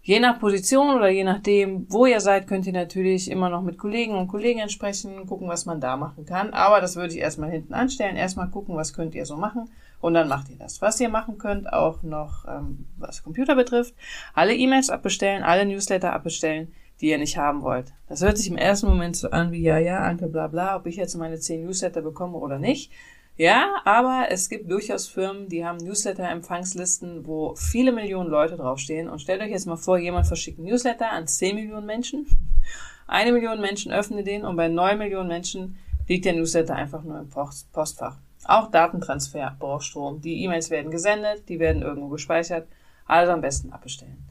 Je 0.07 0.21
nach 0.21 0.39
Position 0.39 0.95
oder 0.95 1.09
je 1.09 1.25
nachdem, 1.25 1.87
wo 1.89 2.05
ihr 2.05 2.21
seid, 2.21 2.47
könnt 2.47 2.67
ihr 2.67 2.75
natürlich 2.75 3.31
immer 3.31 3.49
noch 3.49 3.63
mit 3.63 3.79
Kollegen 3.79 4.15
und 4.15 4.29
Kolleginnen 4.29 4.69
sprechen, 4.69 5.27
gucken, 5.27 5.49
was 5.49 5.65
man 5.65 5.81
da 5.81 5.97
machen 5.97 6.27
kann. 6.27 6.53
Aber 6.53 6.83
das 6.83 6.97
würde 6.97 7.15
ich 7.15 7.21
erstmal 7.21 7.51
hinten 7.51 7.73
anstellen. 7.73 8.17
Erstmal 8.17 8.51
gucken, 8.51 8.77
was 8.77 8.93
könnt 8.93 9.15
ihr 9.15 9.25
so 9.25 9.39
machen 9.39 9.71
und 10.03 10.13
dann 10.13 10.29
macht 10.29 10.51
ihr 10.51 10.59
das. 10.59 10.83
Was 10.83 11.01
ihr 11.01 11.09
machen 11.09 11.39
könnt, 11.39 11.73
auch 11.73 12.03
noch 12.03 12.45
ähm, 12.47 12.85
was 12.99 13.23
Computer 13.23 13.57
betrifft, 13.57 13.95
alle 14.35 14.55
E-Mails 14.55 14.91
abbestellen, 14.91 15.43
alle 15.43 15.65
Newsletter 15.65 16.13
abbestellen, 16.13 16.75
die 17.01 17.09
ihr 17.09 17.17
nicht 17.17 17.39
haben 17.39 17.63
wollt. 17.63 17.95
Das 18.07 18.23
hört 18.23 18.37
sich 18.37 18.49
im 18.49 18.59
ersten 18.59 18.89
Moment 18.89 19.17
so 19.17 19.31
an 19.31 19.53
wie, 19.53 19.63
ja, 19.63 19.79
ja, 19.79 20.01
Anke, 20.01 20.27
bla, 20.27 20.49
bla, 20.49 20.77
ob 20.77 20.87
ich 20.87 20.97
jetzt 20.97 21.15
meine 21.15 21.39
10 21.39 21.65
Newsletter 21.65 22.03
bekomme 22.03 22.37
oder 22.37 22.59
nicht. 22.59 22.93
Ja, 23.37 23.81
aber 23.85 24.27
es 24.31 24.49
gibt 24.49 24.71
durchaus 24.71 25.09
Firmen, 25.09 25.49
die 25.49 25.65
haben 25.65 25.79
Newsletter-Empfangslisten, 25.79 27.27
wo 27.27 27.57
viele 27.57 27.91
Millionen 27.91 28.31
Leute 28.31 28.57
draufstehen. 28.57 29.09
Und 29.09 29.21
stellt 29.21 29.43
euch 29.43 29.51
jetzt 29.51 29.67
mal 29.67 29.77
vor, 29.77 29.99
jemand 29.99 30.27
verschickt 30.29 30.59
einen 30.59 30.69
Newsletter 30.69 31.11
an 31.11 31.27
10 31.27 31.57
Millionen 31.57 31.87
Menschen. 31.87 32.27
Eine 33.07 33.33
Million 33.33 33.61
Menschen 33.61 33.93
öffnen 33.93 34.25
den 34.25 34.47
und 34.47 34.57
bei 34.57 34.69
9 34.69 34.97
Millionen 34.97 35.29
Menschen 35.29 35.77
liegt 36.09 36.25
der 36.25 36.33
Newsletter 36.33 36.75
einfach 36.75 37.03
nur 37.03 37.19
im 37.19 37.29
Postfach. 37.29 38.17
Auch 38.45 38.71
Datentransfer 38.71 39.57
braucht 39.59 39.85
Strom. 39.85 40.23
Die 40.23 40.43
E-Mails 40.43 40.71
werden 40.71 40.91
gesendet, 40.91 41.49
die 41.49 41.59
werden 41.59 41.83
irgendwo 41.83 42.09
gespeichert. 42.09 42.67
Also 43.07 43.33
am 43.33 43.43
besten 43.43 43.73
abbestellen. 43.73 44.25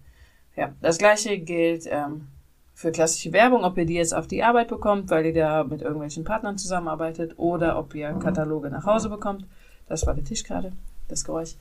Ja, 0.55 0.73
das 0.81 0.97
gleiche 0.97 1.37
gilt 1.37 1.85
ähm, 1.87 2.29
für 2.73 2.91
klassische 2.91 3.31
Werbung, 3.33 3.63
ob 3.63 3.77
ihr 3.77 3.85
die 3.85 3.93
jetzt 3.93 4.15
auf 4.15 4.27
die 4.27 4.43
Arbeit 4.43 4.67
bekommt, 4.67 5.09
weil 5.09 5.25
ihr 5.25 5.33
da 5.33 5.63
mit 5.63 5.81
irgendwelchen 5.81 6.23
Partnern 6.23 6.57
zusammenarbeitet, 6.57 7.37
oder 7.37 7.77
ob 7.77 7.93
ihr 7.95 8.11
Kataloge 8.13 8.69
nach 8.69 8.85
Hause 8.85 9.09
bekommt. 9.09 9.45
Das 9.87 10.05
war 10.07 10.13
der 10.13 10.23
Tisch 10.23 10.43
gerade, 10.43 10.73
das 11.07 11.23
Geräusch. 11.23 11.55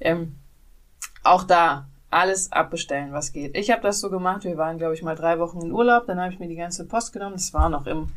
Ähm, 0.00 0.36
auch 1.22 1.44
da 1.44 1.86
alles 2.10 2.52
abbestellen, 2.52 3.12
was 3.12 3.32
geht. 3.32 3.56
Ich 3.56 3.70
habe 3.70 3.82
das 3.82 4.00
so 4.00 4.10
gemacht. 4.10 4.44
Wir 4.44 4.56
waren, 4.56 4.78
glaube 4.78 4.94
ich, 4.94 5.02
mal 5.02 5.16
drei 5.16 5.38
Wochen 5.38 5.60
in 5.60 5.72
Urlaub. 5.72 6.06
Dann 6.06 6.20
habe 6.20 6.32
ich 6.32 6.38
mir 6.38 6.48
die 6.48 6.56
ganze 6.56 6.86
Post 6.86 7.12
genommen. 7.12 7.34
Das 7.34 7.52
war 7.52 7.68
noch 7.68 7.86
im 7.86 8.08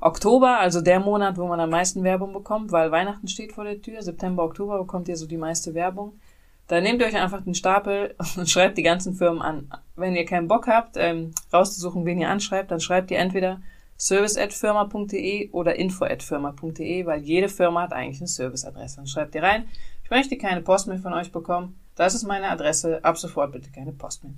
Oktober, 0.00 0.58
also 0.58 0.80
der 0.80 1.00
Monat, 1.00 1.38
wo 1.38 1.46
man 1.46 1.58
am 1.58 1.70
meisten 1.70 2.04
Werbung 2.04 2.32
bekommt, 2.32 2.70
weil 2.70 2.92
Weihnachten 2.92 3.26
steht 3.26 3.52
vor 3.52 3.64
der 3.64 3.80
Tür. 3.80 4.02
September, 4.02 4.44
Oktober 4.44 4.78
bekommt 4.78 5.08
ihr 5.08 5.16
so 5.16 5.26
die 5.26 5.36
meiste 5.36 5.74
Werbung. 5.74 6.20
Dann 6.68 6.82
nehmt 6.82 7.00
ihr 7.00 7.08
euch 7.08 7.16
einfach 7.16 7.42
den 7.42 7.54
Stapel 7.54 8.14
und 8.36 8.48
schreibt 8.48 8.78
die 8.78 8.82
ganzen 8.82 9.14
Firmen 9.14 9.42
an. 9.42 9.70
Wenn 9.96 10.14
ihr 10.14 10.24
keinen 10.24 10.48
Bock 10.48 10.68
habt, 10.68 10.96
ähm, 10.96 11.32
rauszusuchen, 11.52 12.04
wen 12.04 12.20
ihr 12.20 12.30
anschreibt, 12.30 12.70
dann 12.70 12.80
schreibt 12.80 13.10
ihr 13.10 13.18
entweder 13.18 13.60
service@firma.de 13.96 15.50
oder 15.50 15.74
info@firma.de, 15.74 17.06
weil 17.06 17.20
jede 17.20 17.48
Firma 17.48 17.82
hat 17.82 17.92
eigentlich 17.92 18.20
eine 18.20 18.28
Serviceadresse. 18.28 18.96
Dann 18.96 19.06
schreibt 19.08 19.34
ihr 19.34 19.42
rein, 19.42 19.68
ich 20.04 20.10
möchte 20.10 20.38
keine 20.38 20.62
Post 20.62 20.86
mehr 20.86 20.98
von 20.98 21.12
euch 21.12 21.32
bekommen. 21.32 21.78
Das 21.96 22.14
ist 22.14 22.22
meine 22.22 22.48
Adresse. 22.48 23.04
Ab 23.04 23.18
sofort 23.18 23.52
bitte 23.52 23.70
keine 23.70 23.92
Post 23.92 24.22
mehr. 24.22 24.34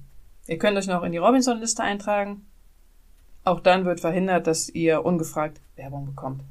Ihr 0.46 0.58
könnt 0.58 0.78
euch 0.78 0.86
noch 0.86 1.02
in 1.02 1.12
die 1.12 1.18
Robinson-Liste 1.18 1.82
eintragen. 1.82 2.46
Auch 3.44 3.60
dann 3.60 3.84
wird 3.84 4.00
verhindert, 4.00 4.46
dass 4.46 4.68
ihr 4.68 5.04
ungefragt 5.04 5.60
Werbung 5.76 6.06
bekommt. 6.06 6.42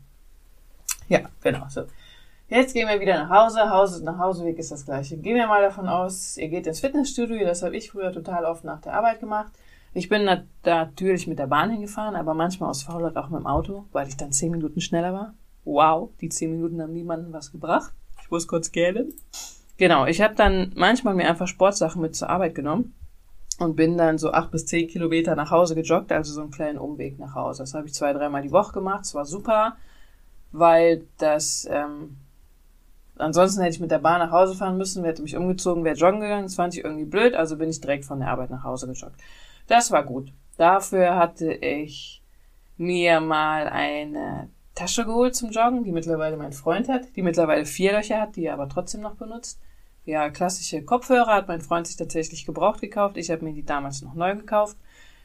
Ja, 1.08 1.22
genau. 1.42 1.66
So. 1.70 1.86
Jetzt 2.50 2.74
gehen 2.74 2.88
wir 2.88 3.00
wieder 3.00 3.26
nach 3.26 3.30
Hause. 3.30 3.70
Hause 3.70 4.04
nach 4.04 4.18
Hauseweg 4.18 4.58
ist 4.58 4.72
das 4.72 4.84
gleiche. 4.84 5.18
Gehen 5.18 5.36
wir 5.36 5.46
mal 5.46 5.62
davon 5.62 5.88
aus, 5.88 6.36
ihr 6.36 6.50
geht 6.50 6.66
ins 6.66 6.80
Fitnessstudio. 6.80 7.46
Das 7.46 7.62
habe 7.62 7.78
ich 7.78 7.92
früher 7.92 8.12
total 8.12 8.46
oft 8.46 8.64
nach 8.64 8.82
der 8.82 8.96
Arbeit 8.96 9.20
gemacht. 9.20 9.54
Ich 9.94 10.10
bin 10.10 10.28
natürlich 10.64 11.28
mit 11.28 11.38
der 11.38 11.46
Bahn 11.46 11.70
hingefahren, 11.70 12.16
aber 12.16 12.34
manchmal 12.34 12.72
aus 12.72 12.82
Faulheit 12.82 13.18
auch 13.18 13.30
mit 13.30 13.40
dem 13.40 13.48
Auto, 13.48 13.86
weil 13.92 14.08
ich 14.08 14.18
dann 14.18 14.32
zehn 14.32 14.50
Minuten 14.52 14.82
schneller 14.82 15.14
war. 15.14 15.34
Wow, 15.64 16.10
die 16.22 16.30
zehn 16.30 16.52
Minuten 16.52 16.82
haben 16.82 16.94
niemandem 16.94 17.32
was 17.34 17.52
gebracht. 17.52 17.94
Ich 18.22 18.32
muss 18.32 18.48
kurz 18.48 18.72
gähnen. 18.72 19.14
Genau, 19.78 20.08
ich 20.08 20.22
habe 20.22 20.34
dann 20.34 20.72
manchmal 20.76 21.14
mir 21.14 21.30
einfach 21.30 21.48
Sportsachen 21.48 22.02
mit 22.02 22.16
zur 22.16 22.30
Arbeit 22.30 22.56
genommen 22.56 22.96
und 23.60 23.76
bin 23.76 23.96
dann 23.96 24.18
so 24.18 24.32
acht 24.32 24.50
bis 24.50 24.66
zehn 24.66 24.88
Kilometer 24.88 25.36
nach 25.36 25.52
Hause 25.52 25.76
gejoggt, 25.76 26.12
also 26.12 26.34
so 26.34 26.42
einen 26.42 26.52
kleinen 26.52 26.80
Umweg 26.80 27.20
nach 27.20 27.36
Hause. 27.36 27.62
Das 27.62 27.76
habe 27.76 27.86
ich 27.86 27.94
zwei, 27.94 28.12
dreimal 28.12 28.42
die 28.42 28.52
Woche 28.52 28.74
gemacht. 28.74 29.06
Es 29.06 29.14
war 29.14 29.26
super, 29.26 29.78
weil 30.52 31.06
das 31.18 31.68
ähm, 31.70 32.18
ansonsten 33.20 33.62
hätte 33.62 33.76
ich 33.76 33.80
mit 33.80 33.92
der 33.92 34.00
Bahn 34.00 34.20
nach 34.20 34.32
Hause 34.32 34.56
fahren 34.56 34.78
müssen, 34.78 35.04
hätte 35.04 35.22
mich 35.22 35.36
umgezogen, 35.36 35.84
wäre 35.84 35.96
joggen 35.96 36.22
gegangen. 36.22 36.44
Das 36.44 36.56
fand 36.56 36.74
ich 36.74 36.84
irgendwie 36.84 37.06
blöd, 37.06 37.36
also 37.36 37.58
bin 37.58 37.70
ich 37.70 37.82
direkt 37.82 38.06
von 38.06 38.20
der 38.20 38.30
Arbeit 38.30 38.50
nach 38.50 38.64
Hause 38.64 38.88
gejoggt. 38.88 39.20
Das 39.68 39.92
war 39.92 40.04
gut. 40.04 40.32
Dafür 40.58 41.16
hatte 41.16 41.54
ich 41.54 42.22
mir 42.78 43.20
mal 43.20 43.68
eine 43.68 44.50
Tasche 44.76 45.06
geholt 45.06 45.36
zum 45.36 45.52
Joggen, 45.52 45.84
die 45.84 45.92
mittlerweile 45.92 46.38
mein 46.38 46.54
Freund 46.54 46.88
hat, 46.88 47.16
die 47.16 47.22
mittlerweile 47.22 47.66
vier 47.66 47.92
Löcher 47.92 48.22
hat, 48.22 48.36
die 48.36 48.46
er 48.46 48.54
aber 48.54 48.70
trotzdem 48.70 49.02
noch 49.02 49.16
benutzt. 49.16 49.60
Ja, 50.06 50.30
klassische 50.30 50.84
Kopfhörer 50.84 51.36
hat 51.36 51.48
mein 51.48 51.62
Freund 51.62 51.86
sich 51.86 51.98
tatsächlich 51.98 52.46
gebraucht 52.46 52.82
gekauft. 52.82 53.18
Ich 53.18 53.30
habe 53.30 53.44
mir 53.44 53.54
die 53.54 53.66
damals 53.66 54.02
noch 54.02 54.16
neu 54.16 54.36
gekauft. 54.36 54.78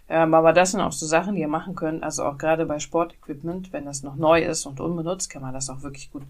Ähm, 0.08 0.34
aber 0.34 0.52
das 0.52 0.72
sind 0.72 0.80
auch 0.80 0.92
so 0.92 1.06
Sachen, 1.06 1.34
die 1.34 1.40
ihr 1.40 1.48
machen 1.48 1.74
könnt. 1.74 2.02
Also 2.02 2.24
auch 2.24 2.36
gerade 2.36 2.66
bei 2.66 2.78
Sportequipment, 2.78 3.72
wenn 3.72 3.86
das 3.86 4.02
noch 4.02 4.16
neu 4.16 4.42
ist 4.42 4.66
und 4.66 4.80
unbenutzt, 4.80 5.30
kann 5.30 5.42
man 5.42 5.54
das 5.54 5.70
auch 5.70 5.82
wirklich 5.82 6.10
gut 6.10 6.24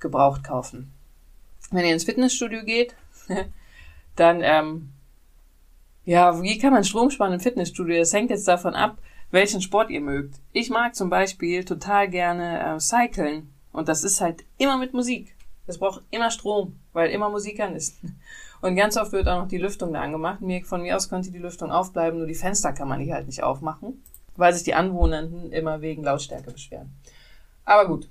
gebraucht 0.00 0.44
kaufen. 0.44 0.92
Wenn 1.70 1.84
ihr 1.84 1.92
ins 1.92 2.04
Fitnessstudio 2.04 2.64
geht, 2.64 2.94
dann, 4.16 4.40
ähm, 4.42 4.92
ja, 6.04 6.42
wie 6.42 6.58
kann 6.58 6.72
man 6.72 6.84
Strom 6.84 7.10
sparen 7.10 7.32
im 7.32 7.40
Fitnessstudio? 7.40 7.98
Das 7.98 8.12
hängt 8.12 8.30
jetzt 8.30 8.46
davon 8.46 8.74
ab, 8.74 8.98
welchen 9.30 9.60
Sport 9.60 9.90
ihr 9.90 10.00
mögt. 10.00 10.36
Ich 10.52 10.70
mag 10.70 10.94
zum 10.94 11.10
Beispiel 11.10 11.64
total 11.64 12.08
gerne 12.08 12.76
äh, 12.76 12.80
Cyclen. 12.80 13.52
Und 13.72 13.88
das 13.88 14.04
ist 14.04 14.20
halt 14.20 14.44
immer 14.58 14.78
mit 14.78 14.94
Musik. 14.94 15.34
Es 15.66 15.78
braucht 15.78 16.02
immer 16.10 16.30
Strom, 16.30 16.78
weil 16.92 17.10
immer 17.10 17.28
Musik 17.30 17.58
an 17.60 17.74
ist. 17.74 17.96
Und 18.60 18.76
ganz 18.76 18.96
oft 18.96 19.12
wird 19.12 19.28
auch 19.28 19.42
noch 19.42 19.48
die 19.48 19.58
Lüftung 19.58 19.92
da 19.92 20.00
angemacht. 20.00 20.38
Von 20.64 20.82
mir 20.82 20.96
aus 20.96 21.10
könnte 21.10 21.30
die 21.30 21.38
Lüftung 21.38 21.70
aufbleiben, 21.70 22.18
nur 22.18 22.26
die 22.26 22.34
Fenster 22.34 22.72
kann 22.72 22.88
man 22.88 23.00
hier 23.00 23.14
halt 23.14 23.26
nicht 23.26 23.42
aufmachen, 23.42 24.02
weil 24.36 24.54
sich 24.54 24.62
die 24.62 24.72
Anwohnenden 24.72 25.52
immer 25.52 25.82
wegen 25.82 26.02
Lautstärke 26.02 26.50
beschweren. 26.50 26.94
Aber 27.66 27.86
gut. 27.86 28.08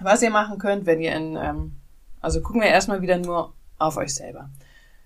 Was 0.00 0.22
ihr 0.22 0.30
machen 0.30 0.58
könnt, 0.58 0.86
wenn 0.86 1.00
ihr 1.00 1.14
in, 1.14 1.36
ähm, 1.36 1.76
also 2.20 2.40
gucken 2.40 2.60
wir 2.60 2.68
erstmal 2.68 3.02
wieder 3.02 3.18
nur 3.18 3.52
auf 3.78 3.96
euch 3.96 4.14
selber. 4.14 4.50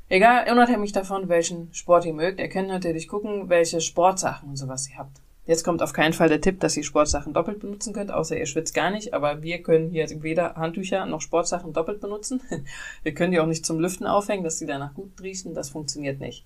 Egal, 0.08 0.50
unabhängig 0.50 0.92
davon, 0.92 1.28
welchen 1.28 1.72
Sport 1.72 2.04
ihr 2.04 2.12
mögt, 2.12 2.38
ihr 2.38 2.48
könnt 2.48 2.68
natürlich 2.68 3.08
gucken, 3.08 3.48
welche 3.48 3.80
Sportsachen 3.80 4.50
und 4.50 4.56
sowas 4.56 4.88
ihr 4.90 4.98
habt. 4.98 5.22
Jetzt 5.44 5.64
kommt 5.64 5.82
auf 5.82 5.92
keinen 5.92 6.12
Fall 6.12 6.28
der 6.28 6.40
Tipp, 6.40 6.60
dass 6.60 6.76
ihr 6.76 6.84
Sportsachen 6.84 7.32
doppelt 7.32 7.58
benutzen 7.58 7.92
könnt, 7.92 8.12
außer 8.12 8.36
ihr 8.36 8.46
schwitzt 8.46 8.74
gar 8.74 8.90
nicht. 8.90 9.12
Aber 9.12 9.42
wir 9.42 9.60
können 9.62 9.90
hier 9.90 10.06
weder 10.22 10.54
Handtücher 10.54 11.04
noch 11.06 11.20
Sportsachen 11.20 11.72
doppelt 11.72 12.00
benutzen. 12.00 12.40
wir 13.02 13.14
können 13.14 13.32
die 13.32 13.40
auch 13.40 13.46
nicht 13.46 13.66
zum 13.66 13.80
Lüften 13.80 14.06
aufhängen, 14.06 14.44
dass 14.44 14.58
sie 14.58 14.66
danach 14.66 14.94
gut 14.94 15.20
riechen. 15.20 15.52
Das 15.54 15.70
funktioniert 15.70 16.20
nicht. 16.20 16.44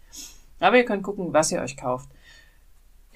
Aber 0.61 0.79
ihr 0.79 0.87
könnt 0.87 1.03
gucken, 1.03 1.35
was 1.35 1.53
ihr 1.53 1.61
euch 1.61 1.77
kauft. 1.77 2.09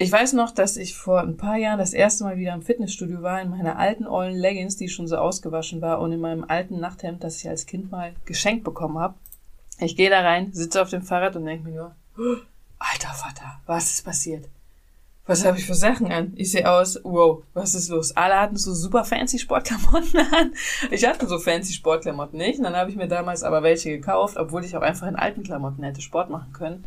Ich 0.01 0.11
weiß 0.11 0.33
noch, 0.33 0.51
dass 0.51 0.77
ich 0.77 0.95
vor 0.95 1.21
ein 1.21 1.37
paar 1.37 1.57
Jahren 1.57 1.77
das 1.77 1.93
erste 1.93 2.23
Mal 2.23 2.37
wieder 2.37 2.53
im 2.53 2.63
Fitnessstudio 2.63 3.21
war, 3.21 3.39
in 3.39 3.51
meiner 3.51 3.77
alten 3.77 4.07
ollen 4.07 4.35
Leggings, 4.35 4.75
die 4.75 4.89
schon 4.89 5.07
so 5.07 5.17
ausgewaschen 5.17 5.79
war, 5.81 5.99
und 5.99 6.11
in 6.11 6.19
meinem 6.19 6.43
alten 6.43 6.79
Nachthemd, 6.79 7.23
das 7.23 7.37
ich 7.37 7.47
als 7.47 7.67
Kind 7.67 7.91
mal 7.91 8.13
geschenkt 8.25 8.63
bekommen 8.63 8.97
habe. 8.97 9.13
Ich 9.79 9.95
gehe 9.95 10.09
da 10.09 10.21
rein, 10.21 10.51
sitze 10.53 10.81
auf 10.81 10.89
dem 10.89 11.03
Fahrrad 11.03 11.35
und 11.35 11.45
denke 11.45 11.69
mir 11.69 11.75
nur, 11.75 11.95
oh, 12.17 12.37
alter 12.79 13.13
Vater, 13.13 13.59
was 13.67 13.91
ist 13.91 14.05
passiert? 14.05 14.47
was 15.27 15.45
habe 15.45 15.57
ich 15.57 15.65
für 15.65 15.75
Sachen 15.75 16.11
an? 16.11 16.33
Ich 16.35 16.51
sehe 16.51 16.69
aus, 16.69 16.99
wow, 17.03 17.43
was 17.53 17.75
ist 17.75 17.89
los? 17.89 18.15
Alle 18.17 18.39
hatten 18.39 18.57
so 18.57 18.73
super 18.73 19.05
fancy 19.05 19.39
Sportklamotten 19.39 20.19
an. 20.33 20.53
Ich 20.89 21.05
hatte 21.05 21.27
so 21.27 21.39
fancy 21.39 21.73
Sportklamotten 21.73 22.37
nicht. 22.37 22.57
Und 22.57 22.65
dann 22.65 22.75
habe 22.75 22.89
ich 22.89 22.97
mir 22.97 23.07
damals 23.07 23.43
aber 23.43 23.63
welche 23.63 23.91
gekauft, 23.91 24.35
obwohl 24.35 24.65
ich 24.65 24.75
auch 24.75 24.81
einfach 24.81 25.07
in 25.07 25.15
alten 25.15 25.43
Klamotten 25.43 25.83
hätte 25.83 26.01
Sport 26.01 26.29
machen 26.29 26.51
können. 26.53 26.85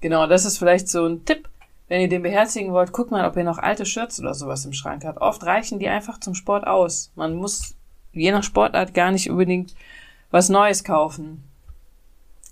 Genau, 0.00 0.26
das 0.26 0.44
ist 0.44 0.58
vielleicht 0.58 0.88
so 0.88 1.06
ein 1.06 1.24
Tipp. 1.24 1.48
Wenn 1.88 2.00
ihr 2.00 2.08
den 2.08 2.22
beherzigen 2.22 2.72
wollt, 2.72 2.92
guckt 2.92 3.10
mal, 3.10 3.26
ob 3.28 3.36
ihr 3.36 3.44
noch 3.44 3.58
alte 3.58 3.84
Shirts 3.84 4.18
oder 4.20 4.34
sowas 4.34 4.64
im 4.64 4.72
Schrank 4.72 5.04
habt. 5.04 5.20
Oft 5.20 5.44
reichen 5.44 5.78
die 5.78 5.88
einfach 5.88 6.18
zum 6.18 6.34
Sport 6.34 6.66
aus. 6.66 7.12
Man 7.14 7.34
muss 7.34 7.74
je 8.12 8.32
nach 8.32 8.42
Sportart 8.42 8.94
gar 8.94 9.10
nicht 9.10 9.30
unbedingt 9.30 9.74
was 10.30 10.48
Neues 10.48 10.82
kaufen. 10.82 11.44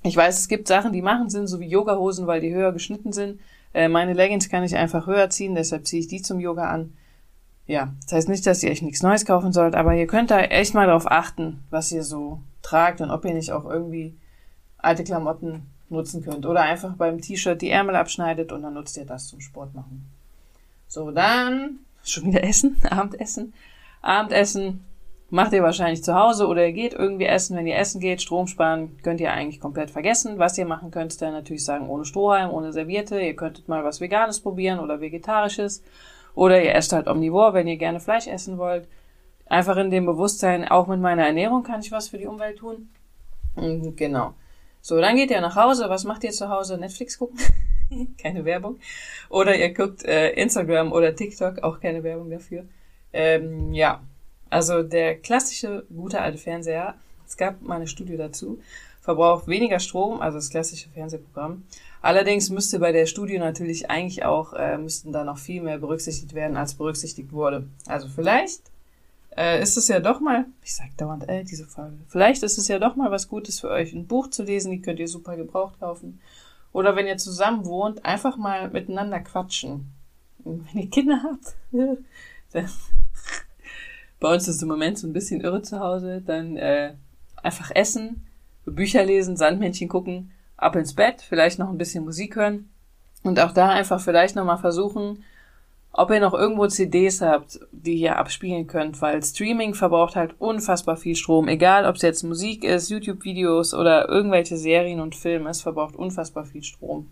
Ich 0.03 0.17
weiß, 0.17 0.39
es 0.39 0.49
gibt 0.49 0.69
Sachen, 0.69 0.93
die 0.93 1.03
machen 1.03 1.31
Sinn, 1.31 1.47
so 1.47 1.61
wie 1.61 1.69
Yogahosen, 1.69 2.27
weil 2.27 2.41
die 2.41 2.53
höher 2.53 2.73
geschnitten 2.73 3.13
sind. 3.13 3.41
Äh, 3.73 3.89
meine 3.89 4.13
Leggings 4.13 4.49
kann 4.49 4.65
ich 4.65 4.77
einfach 4.77 5.07
höher 5.07 5.31
ziehen, 5.31 5.55
deshalb 5.55 5.87
ziehe 5.87 6.01
ich 6.01 6.09
die 6.09 6.21
zum 6.21 6.41
Yoga 6.41 6.69
an. 6.69 6.93
Ja, 7.67 7.95
das 8.03 8.13
heißt 8.13 8.29
nicht, 8.29 8.47
dass 8.47 8.63
ihr 8.63 8.71
euch 8.71 8.83
nichts 8.83 9.03
Neues 9.03 9.25
kaufen 9.25 9.53
sollt, 9.53 9.75
aber 9.75 9.95
ihr 9.95 10.09
könnt 10.09 10.31
da 10.31 10.41
echt 10.41 10.75
mal 10.75 10.87
darauf 10.87 11.11
achten, 11.11 11.63
was 11.71 11.93
ihr 11.93 12.03
so 12.03 12.41
tragt 12.61 13.01
und 13.01 13.11
ob 13.11 13.25
ihr 13.25 13.35
nicht 13.35 13.53
auch 13.53 13.65
irgendwie 13.65 14.17
alte 14.79 15.05
Klamotten 15.05 15.72
nutzen 15.93 16.25
könnt. 16.25 16.47
Oder 16.47 16.63
einfach 16.63 16.95
beim 16.95 17.21
T-Shirt 17.21 17.61
die 17.61 17.71
Ärmel 17.71 17.97
abschneidet 17.97 18.53
und 18.53 18.63
dann 18.63 18.75
nutzt 18.75 18.97
ihr 18.97 19.05
das 19.05 19.29
zum 19.29 19.41
Sport 19.41 19.75
machen. 19.75 20.11
So, 20.89 21.11
dann 21.11 21.79
schon 22.05 22.27
wieder 22.27 22.45
Essen, 22.45 22.77
Abendessen. 22.91 23.55
Abendessen 24.01 24.85
macht 25.31 25.53
ihr 25.53 25.63
wahrscheinlich 25.63 26.05
zu 26.05 26.15
Hause 26.15 26.47
oder 26.47 26.67
ihr 26.67 26.73
geht 26.73 26.93
irgendwie 26.93 27.25
essen. 27.25 27.57
Wenn 27.57 27.67
ihr 27.67 27.79
essen 27.79 28.01
geht, 28.01 28.21
Strom 28.21 28.47
sparen, 28.47 28.99
könnt 29.03 29.21
ihr 29.21 29.33
eigentlich 29.33 29.61
komplett 29.61 29.91
vergessen. 29.91 30.39
Was 30.39 30.59
ihr 30.59 30.67
machen 30.67 30.91
könnt, 30.91 31.13
ist 31.13 31.23
dann 31.23 31.33
natürlich 31.33 31.65
sagen, 31.65 31.89
ohne 31.89 32.05
Strohhalm, 32.05 32.51
ohne 32.51 32.73
Serviette. 32.73 33.21
Ihr 33.21 33.35
könntet 33.35 33.69
mal 33.69 33.85
was 33.85 34.01
Veganes 34.01 34.41
probieren 34.41 34.79
oder 34.79 35.01
Vegetarisches. 35.01 35.83
Oder 36.35 36.63
ihr 36.63 36.75
esst 36.75 36.93
halt 36.93 37.09
omnivor, 37.09 37.55
wenn 37.55 37.67
ihr 37.67 37.77
gerne 37.77 38.01
Fleisch 38.01 38.27
essen 38.27 38.59
wollt. 38.59 38.89
Einfach 39.47 39.77
in 39.77 39.91
dem 39.91 40.07
Bewusstsein, 40.07 40.69
auch 40.69 40.87
mit 40.87 41.01
meiner 41.01 41.27
Ernährung 41.27 41.63
kann 41.63 41.81
ich 41.81 41.93
was 41.93 42.09
für 42.09 42.19
die 42.19 42.27
Umwelt 42.27 42.59
tun. 42.59 42.89
Mhm, 43.57 43.97
genau. 43.97 44.35
So, 44.83 45.01
dann 45.01 45.17
geht 45.17 45.31
ihr 45.31 45.41
nach 45.41 45.55
Hause. 45.55 45.89
Was 45.89 46.03
macht 46.03 46.25
ihr 46.25 46.33
zu 46.33 46.49
Hause? 46.49 46.77
Netflix 46.77 47.19
gucken? 47.19 47.39
keine 48.19 48.45
Werbung. 48.45 48.81
Oder 49.29 49.57
ihr 49.57 49.73
guckt 49.73 50.05
äh, 50.05 50.33
Instagram 50.33 50.93
oder 50.93 51.15
TikTok, 51.15 51.63
auch 51.63 51.81
keine 51.81 52.03
Werbung 52.03 52.31
dafür. 52.31 52.65
Ähm, 53.13 53.73
ja, 53.73 54.03
also 54.51 54.83
der 54.83 55.19
klassische 55.19 55.87
gute 55.95 56.21
alte 56.21 56.39
Fernseher, 56.39 56.95
es 57.27 57.37
gab 57.37 57.63
mal 57.63 57.77
eine 57.77 57.87
Studie 57.87 58.17
dazu, 58.17 58.61
verbraucht 59.01 59.49
weniger 59.49 59.79
Strom, 59.79 60.21
also 60.21 60.39
das 60.39 60.51
klassische 60.51 60.89
Fernsehprogramm. 60.91 61.65
Allerdings 62.01 62.51
müsste 62.51 62.79
bei 62.81 62.91
der 62.91 63.07
Studie 63.07 63.39
natürlich 63.39 63.89
eigentlich 63.89 64.25
auch, 64.25 64.53
äh, 64.55 64.79
müssten 64.79 65.13
da 65.13 65.23
noch 65.23 65.39
viel 65.39 65.63
mehr 65.63 65.79
berücksichtigt 65.79 66.35
werden, 66.35 66.57
als 66.57 66.75
berücksichtigt 66.75 67.33
wurde. 67.33 67.69
Also 67.87 68.09
vielleicht 68.09 68.72
äh, 69.37 69.63
ist 69.63 69.77
es 69.77 69.89
ja 69.89 70.01
doch 70.01 70.21
mal, 70.21 70.47
ich 70.63 70.75
sag 70.75 70.97
dauernd, 70.97 71.29
äh, 71.29 71.45
diese 71.45 71.67
Folge, 71.67 71.99
vielleicht 72.09 72.43
ist 72.43 72.59
es 72.59 72.69
ja 72.69 72.79
doch 72.79 72.97
mal 72.97 73.11
was 73.11 73.29
Gutes 73.29 73.61
für 73.61 73.71
euch, 73.71 73.93
ein 73.93 74.07
Buch 74.07 74.29
zu 74.29 74.43
lesen, 74.43 74.71
die 74.71 74.83
könnt 74.83 75.01
ihr 75.01 75.09
super 75.09 75.37
gebraucht 75.37 75.81
kaufen. 75.81 76.21
Oder 76.73 76.97
wenn 76.97 77.07
ihr 77.07 77.19
zusammen 77.19 77.67
wohnt, 77.67 78.05
einfach 78.05 78.37
mal 78.37 78.71
miteinander 78.71 79.21
quatschen. 79.21 79.93
Und 80.45 80.67
wenn 80.67 80.83
ihr 80.83 80.91
Kinder 80.91 81.23
habt, 81.23 81.55
dann 82.53 82.69
bei 84.21 84.33
uns 84.33 84.49
ist 84.49 84.63
im 84.63 84.69
Moment 84.69 84.99
so 84.99 85.07
ein 85.07 85.13
bisschen 85.13 85.41
irre 85.41 85.63
zu 85.63 85.81
Hause. 85.81 86.23
Dann 86.25 86.57
äh, 86.57 86.95
einfach 87.43 87.71
essen, 87.75 88.27
Bücher 88.65 89.05
lesen, 89.05 89.37
Sandmännchen 89.37 89.89
gucken, 89.89 90.31
ab 90.57 90.77
ins 90.77 90.95
Bett, 90.95 91.21
vielleicht 91.21 91.59
noch 91.59 91.69
ein 91.69 91.79
bisschen 91.79 92.05
Musik 92.05 92.37
hören. 92.37 92.71
Und 93.23 93.39
auch 93.39 93.53
da 93.53 93.69
einfach 93.69 94.01
vielleicht 94.01 94.35
nochmal 94.35 94.59
versuchen, 94.59 95.23
ob 95.93 96.11
ihr 96.11 96.21
noch 96.21 96.35
irgendwo 96.35 96.67
CDs 96.67 97.21
habt, 97.21 97.61
die 97.71 97.95
ihr 97.95 98.17
abspielen 98.17 98.67
könnt, 98.67 99.01
weil 99.03 99.23
Streaming 99.23 99.75
verbraucht 99.75 100.17
halt 100.17 100.35
unfassbar 100.39 100.97
viel 100.97 101.17
Strom. 101.17 101.49
Egal, 101.49 101.87
ob 101.87 101.97
es 101.97 102.03
jetzt 102.03 102.23
Musik 102.23 102.65
ist, 102.65 102.89
YouTube-Videos 102.89 103.75
oder 103.75 104.09
irgendwelche 104.09 104.57
Serien 104.57 105.01
und 105.01 105.15
Filme, 105.15 105.51
es 105.51 105.63
verbraucht 105.63 105.97
unfassbar 105.97 106.45
viel 106.45 106.63
Strom. 106.63 107.09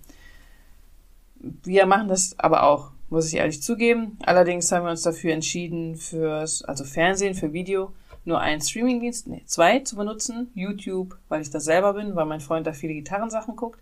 Wir 1.34 1.86
machen 1.86 2.08
das 2.08 2.38
aber 2.38 2.64
auch 2.64 2.90
muss 3.10 3.26
ich 3.26 3.36
ehrlich 3.38 3.62
zugeben. 3.62 4.16
Allerdings 4.24 4.70
haben 4.72 4.84
wir 4.84 4.90
uns 4.90 5.02
dafür 5.02 5.32
entschieden, 5.32 5.96
fürs, 5.96 6.62
also 6.62 6.84
Fernsehen, 6.84 7.34
für 7.34 7.52
Video, 7.52 7.92
nur 8.24 8.40
einen 8.40 8.60
Streamingdienst, 8.60 9.26
nee, 9.26 9.42
zwei 9.46 9.80
zu 9.80 9.96
benutzen. 9.96 10.50
YouTube, 10.54 11.18
weil 11.28 11.42
ich 11.42 11.50
das 11.50 11.64
selber 11.64 11.94
bin, 11.94 12.14
weil 12.14 12.26
mein 12.26 12.40
Freund 12.40 12.66
da 12.66 12.72
viele 12.72 12.94
Gitarrensachen 12.94 13.56
guckt. 13.56 13.80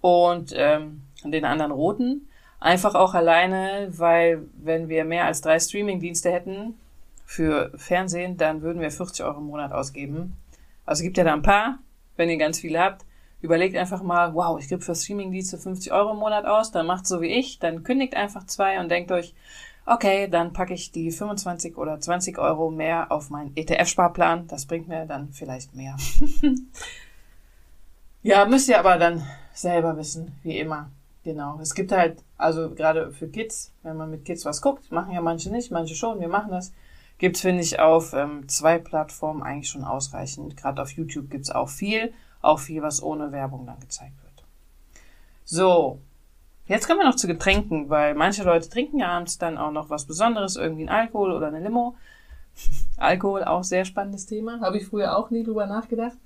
Und 0.00 0.52
ähm, 0.56 1.02
den 1.22 1.44
anderen 1.44 1.72
roten. 1.72 2.28
Einfach 2.64 2.94
auch 2.94 3.12
alleine, 3.12 3.88
weil 3.90 4.48
wenn 4.56 4.88
wir 4.88 5.04
mehr 5.04 5.26
als 5.26 5.42
drei 5.42 5.60
Streamingdienste 5.60 6.32
hätten 6.32 6.72
für 7.26 7.70
Fernsehen, 7.76 8.38
dann 8.38 8.62
würden 8.62 8.80
wir 8.80 8.90
40 8.90 9.22
Euro 9.22 9.40
im 9.40 9.48
Monat 9.48 9.70
ausgeben. 9.70 10.38
Also 10.86 11.02
gibt 11.02 11.18
ja 11.18 11.24
da 11.24 11.34
ein 11.34 11.42
paar, 11.42 11.80
wenn 12.16 12.30
ihr 12.30 12.38
ganz 12.38 12.58
viele 12.58 12.80
habt. 12.80 13.04
Überlegt 13.42 13.76
einfach 13.76 14.02
mal, 14.02 14.32
wow, 14.32 14.58
ich 14.58 14.70
gebe 14.70 14.80
für 14.80 14.94
Streamingdienste 14.94 15.58
50 15.58 15.92
Euro 15.92 16.12
im 16.12 16.16
Monat 16.16 16.46
aus, 16.46 16.72
dann 16.72 16.86
macht 16.86 17.06
so 17.06 17.20
wie 17.20 17.26
ich, 17.26 17.58
dann 17.58 17.82
kündigt 17.82 18.16
einfach 18.16 18.46
zwei 18.46 18.80
und 18.80 18.88
denkt 18.88 19.12
euch, 19.12 19.34
okay, 19.84 20.26
dann 20.26 20.54
packe 20.54 20.72
ich 20.72 20.90
die 20.90 21.10
25 21.10 21.76
oder 21.76 22.00
20 22.00 22.38
Euro 22.38 22.70
mehr 22.70 23.12
auf 23.12 23.28
meinen 23.28 23.54
ETF-Sparplan. 23.54 24.46
Das 24.46 24.64
bringt 24.64 24.88
mir 24.88 25.04
dann 25.04 25.28
vielleicht 25.34 25.74
mehr. 25.74 25.98
ja, 28.22 28.46
müsst 28.46 28.70
ihr 28.70 28.78
aber 28.78 28.96
dann 28.96 29.22
selber 29.52 29.98
wissen, 29.98 30.32
wie 30.42 30.58
immer. 30.58 30.88
Genau. 31.24 31.58
Es 31.60 31.74
gibt 31.74 31.90
halt, 31.90 32.22
also 32.44 32.70
gerade 32.74 33.10
für 33.12 33.28
Kids, 33.28 33.72
wenn 33.82 33.96
man 33.96 34.10
mit 34.10 34.24
Kids 34.24 34.44
was 34.44 34.60
guckt, 34.60 34.92
machen 34.92 35.12
ja 35.12 35.20
manche 35.20 35.50
nicht, 35.50 35.70
manche 35.70 35.94
schon, 35.94 36.20
wir 36.20 36.28
machen 36.28 36.50
das, 36.50 36.72
Gibt's, 37.18 37.42
finde 37.42 37.62
ich, 37.62 37.78
auf 37.78 38.12
ähm, 38.12 38.48
zwei 38.48 38.78
Plattformen 38.78 39.42
eigentlich 39.42 39.70
schon 39.70 39.84
ausreichend. 39.84 40.56
Gerade 40.56 40.82
auf 40.82 40.90
YouTube 40.90 41.30
gibt's 41.30 41.50
auch 41.50 41.68
viel, 41.68 42.12
auch 42.42 42.58
viel, 42.58 42.82
was 42.82 43.02
ohne 43.02 43.30
Werbung 43.30 43.66
dann 43.66 43.78
gezeigt 43.78 44.20
wird. 44.22 44.44
So, 45.44 46.00
jetzt 46.66 46.86
kommen 46.86 47.00
wir 47.00 47.06
noch 47.06 47.14
zu 47.14 47.28
Getränken, 47.28 47.88
weil 47.88 48.14
manche 48.14 48.42
Leute 48.42 48.68
trinken 48.68 48.98
ja 48.98 49.08
abends 49.08 49.38
dann 49.38 49.58
auch 49.58 49.70
noch 49.70 49.90
was 49.90 50.06
Besonderes, 50.06 50.56
irgendwie 50.56 50.84
ein 50.84 50.88
Alkohol 50.88 51.32
oder 51.32 51.46
eine 51.46 51.60
Limo. 51.60 51.94
Alkohol, 52.96 53.44
auch 53.44 53.62
sehr 53.62 53.84
spannendes 53.84 54.26
Thema, 54.26 54.60
habe 54.60 54.78
ich 54.78 54.86
früher 54.86 55.16
auch 55.16 55.30
nie 55.30 55.44
drüber 55.44 55.66
nachgedacht 55.66 56.18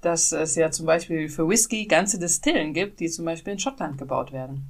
dass 0.00 0.32
es 0.32 0.56
ja 0.56 0.68
zum 0.72 0.84
Beispiel 0.84 1.28
für 1.28 1.48
Whisky 1.48 1.86
ganze 1.86 2.18
Distillen 2.18 2.74
gibt, 2.74 2.98
die 2.98 3.08
zum 3.08 3.24
Beispiel 3.24 3.52
in 3.52 3.60
Schottland 3.60 3.98
gebaut 3.98 4.32
werden. 4.32 4.66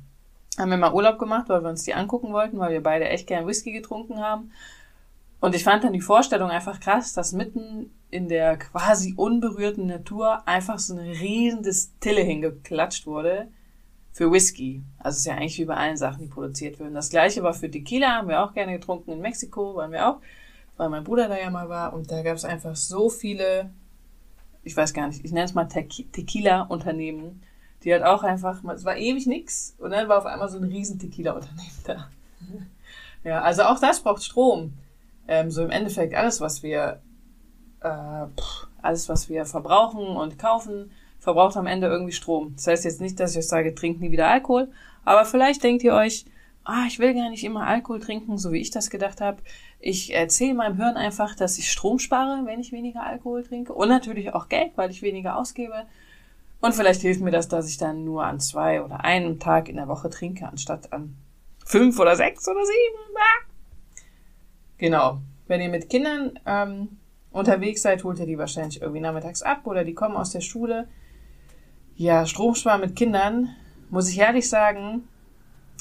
Haben 0.58 0.70
wir 0.70 0.76
mal 0.76 0.92
Urlaub 0.92 1.18
gemacht, 1.18 1.48
weil 1.48 1.62
wir 1.62 1.70
uns 1.70 1.84
die 1.84 1.94
angucken 1.94 2.32
wollten, 2.32 2.58
weil 2.58 2.72
wir 2.72 2.82
beide 2.82 3.08
echt 3.08 3.26
gern 3.26 3.46
Whisky 3.46 3.72
getrunken 3.72 4.20
haben. 4.20 4.52
Und 5.40 5.54
ich 5.54 5.64
fand 5.64 5.82
dann 5.82 5.92
die 5.92 6.00
Vorstellung 6.00 6.50
einfach 6.50 6.78
krass, 6.78 7.14
dass 7.14 7.32
mitten 7.32 7.90
in 8.10 8.28
der 8.28 8.58
quasi 8.58 9.14
unberührten 9.16 9.86
Natur 9.86 10.46
einfach 10.46 10.78
so 10.78 10.94
eine 10.94 11.10
riesen 11.10 11.62
Distille 11.62 12.20
hingeklatscht 12.20 13.06
wurde 13.06 13.48
für 14.12 14.30
Whisky. 14.30 14.82
Also 14.98 15.16
es 15.16 15.18
ist 15.20 15.26
ja 15.26 15.34
eigentlich 15.34 15.58
wie 15.58 15.64
bei 15.64 15.76
allen 15.76 15.96
Sachen, 15.96 16.20
die 16.20 16.28
produziert 16.28 16.78
werden. 16.78 16.94
Das 16.94 17.10
gleiche 17.10 17.42
war 17.42 17.54
für 17.54 17.70
Tequila, 17.70 18.18
haben 18.18 18.28
wir 18.28 18.44
auch 18.44 18.52
gerne 18.52 18.72
getrunken. 18.72 19.12
In 19.12 19.20
Mexiko 19.20 19.74
waren 19.74 19.90
wir 19.90 20.08
auch, 20.08 20.20
weil 20.76 20.90
mein 20.90 21.02
Bruder 21.02 21.28
da 21.28 21.38
ja 21.38 21.50
mal 21.50 21.68
war. 21.68 21.94
Und 21.94 22.10
da 22.12 22.22
gab 22.22 22.36
es 22.36 22.44
einfach 22.44 22.76
so 22.76 23.08
viele 23.08 23.70
ich 24.64 24.76
weiß 24.76 24.94
gar 24.94 25.08
nicht, 25.08 25.24
ich 25.24 25.32
nenne 25.32 25.44
es 25.44 25.54
mal 25.54 25.66
Tequila-Unternehmen, 25.66 27.42
die 27.84 27.92
halt 27.92 28.04
auch 28.04 28.22
einfach, 28.22 28.62
es 28.74 28.84
war 28.84 28.96
ewig 28.96 29.26
nix 29.26 29.74
und 29.78 29.90
dann 29.90 30.08
war 30.08 30.18
auf 30.18 30.26
einmal 30.26 30.48
so 30.48 30.58
ein 30.58 30.64
riesen 30.64 30.98
Tequila-Unternehmen 30.98 31.78
da. 31.84 32.08
ja, 33.24 33.42
also 33.42 33.62
auch 33.62 33.78
das 33.78 34.00
braucht 34.00 34.22
Strom. 34.22 34.74
Ähm, 35.28 35.50
so 35.50 35.62
im 35.62 35.70
Endeffekt 35.70 36.14
alles, 36.14 36.40
was 36.40 36.62
wir, 36.62 37.00
äh, 37.80 38.26
pff, 38.36 38.66
alles, 38.82 39.08
was 39.08 39.28
wir 39.28 39.44
verbrauchen 39.44 40.04
und 40.04 40.38
kaufen, 40.38 40.90
verbraucht 41.18 41.56
am 41.56 41.66
Ende 41.66 41.86
irgendwie 41.86 42.12
Strom. 42.12 42.54
Das 42.56 42.66
heißt 42.66 42.84
jetzt 42.84 43.00
nicht, 43.00 43.20
dass 43.20 43.32
ich 43.32 43.38
euch 43.38 43.48
sage, 43.48 43.74
trinkt 43.74 44.00
nie 44.00 44.10
wieder 44.10 44.28
Alkohol, 44.28 44.70
aber 45.04 45.24
vielleicht 45.24 45.62
denkt 45.62 45.84
ihr 45.84 45.94
euch, 45.94 46.24
ah, 46.64 46.84
ich 46.86 46.98
will 46.98 47.14
gar 47.14 47.30
nicht 47.30 47.44
immer 47.44 47.66
Alkohol 47.66 48.00
trinken, 48.00 48.38
so 48.38 48.52
wie 48.52 48.60
ich 48.60 48.70
das 48.70 48.90
gedacht 48.90 49.20
habe. 49.20 49.42
Ich 49.80 50.14
erzähle 50.14 50.54
meinem 50.54 50.76
Hirn 50.76 50.96
einfach, 50.96 51.34
dass 51.34 51.58
ich 51.58 51.70
Strom 51.70 51.98
spare, 51.98 52.44
wenn 52.46 52.60
ich 52.60 52.72
weniger 52.72 53.04
Alkohol 53.04 53.42
trinke. 53.42 53.72
Und 53.72 53.88
natürlich 53.88 54.32
auch 54.34 54.48
Geld, 54.48 54.72
weil 54.76 54.90
ich 54.90 55.02
weniger 55.02 55.36
ausgebe. 55.36 55.86
Und 56.62 56.76
vielleicht 56.76 57.02
hilft 57.02 57.20
mir 57.20 57.32
das, 57.32 57.48
dass 57.48 57.68
ich 57.68 57.76
dann 57.76 58.04
nur 58.04 58.24
an 58.24 58.38
zwei 58.38 58.82
oder 58.82 59.04
einem 59.04 59.40
Tag 59.40 59.68
in 59.68 59.76
der 59.76 59.88
Woche 59.88 60.08
trinke, 60.08 60.46
anstatt 60.46 60.92
an 60.92 61.16
fünf 61.66 61.98
oder 61.98 62.14
sechs 62.14 62.46
oder 62.46 62.64
sieben. 62.64 63.16
Ah. 63.16 63.98
Genau. 64.78 65.20
Wenn 65.48 65.60
ihr 65.60 65.68
mit 65.68 65.90
Kindern 65.90 66.38
ähm, 66.46 66.98
unterwegs 67.32 67.82
seid, 67.82 68.04
holt 68.04 68.20
ihr 68.20 68.26
die 68.26 68.38
wahrscheinlich 68.38 68.80
irgendwie 68.80 69.00
nachmittags 69.00 69.42
ab 69.42 69.66
oder 69.66 69.82
die 69.82 69.94
kommen 69.94 70.16
aus 70.16 70.30
der 70.30 70.40
Schule. 70.40 70.86
Ja, 71.96 72.26
Stromsparen 72.26 72.80
mit 72.80 72.94
Kindern, 72.94 73.48
muss 73.90 74.08
ich 74.08 74.18
ehrlich 74.18 74.48
sagen, 74.48 75.08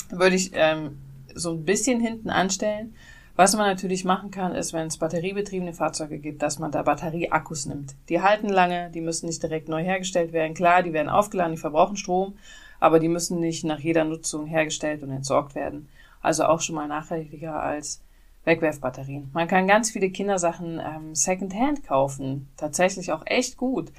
würde 0.10 0.36
ich 0.36 0.50
ähm, 0.56 0.98
so 1.36 1.52
ein 1.52 1.64
bisschen 1.64 2.00
hinten 2.00 2.32
anstellen. 2.32 2.96
Was 3.36 3.56
man 3.56 3.66
natürlich 3.66 4.04
machen 4.04 4.30
kann, 4.30 4.54
ist, 4.54 4.74
wenn 4.74 4.88
es 4.88 4.98
batteriebetriebene 4.98 5.74
Fahrzeuge 5.74 6.20
gibt, 6.20 6.42
dass 6.42 6.60
man 6.60 6.72
da 6.72 6.84
Batterieakkus 6.84 7.66
nimmt. 7.66 7.96
Die 8.10 8.22
halten 8.22 8.50
lange, 8.50 8.90
die 8.92 9.02
müssen 9.02 9.28
nicht 9.28 9.42
direkt 9.42 9.70
neu 9.70 9.84
hergestellt 9.84 10.34
werden. 10.34 10.54
Klar, 10.54 10.84
die 10.84 10.94
werden 10.94 11.10
aufgeladen, 11.10 11.54
die 11.54 11.62
verbrauchen 11.62 11.96
Strom, 11.96 12.36
aber 12.80 13.00
die 13.00 13.08
müssen 13.08 13.40
nicht 13.40 13.64
nach 13.64 13.80
jeder 13.80 14.04
Nutzung 14.04 14.46
hergestellt 14.46 15.02
und 15.04 15.12
entsorgt 15.12 15.56
werden. 15.56 15.88
Also 16.22 16.44
auch 16.44 16.60
schon 16.60 16.76
mal 16.76 16.88
nachhaltiger 16.88 17.62
als 17.62 18.02
Wegwerfbatterien. 18.44 19.30
Man 19.34 19.48
kann 19.48 19.68
ganz 19.68 19.92
viele 19.92 20.10
Kindersachen 20.10 20.80
ähm, 20.80 21.16
Secondhand 21.16 21.84
kaufen. 21.86 22.50
Tatsächlich 22.58 23.12
auch 23.12 23.24
echt 23.26 23.58
gut. 23.58 23.92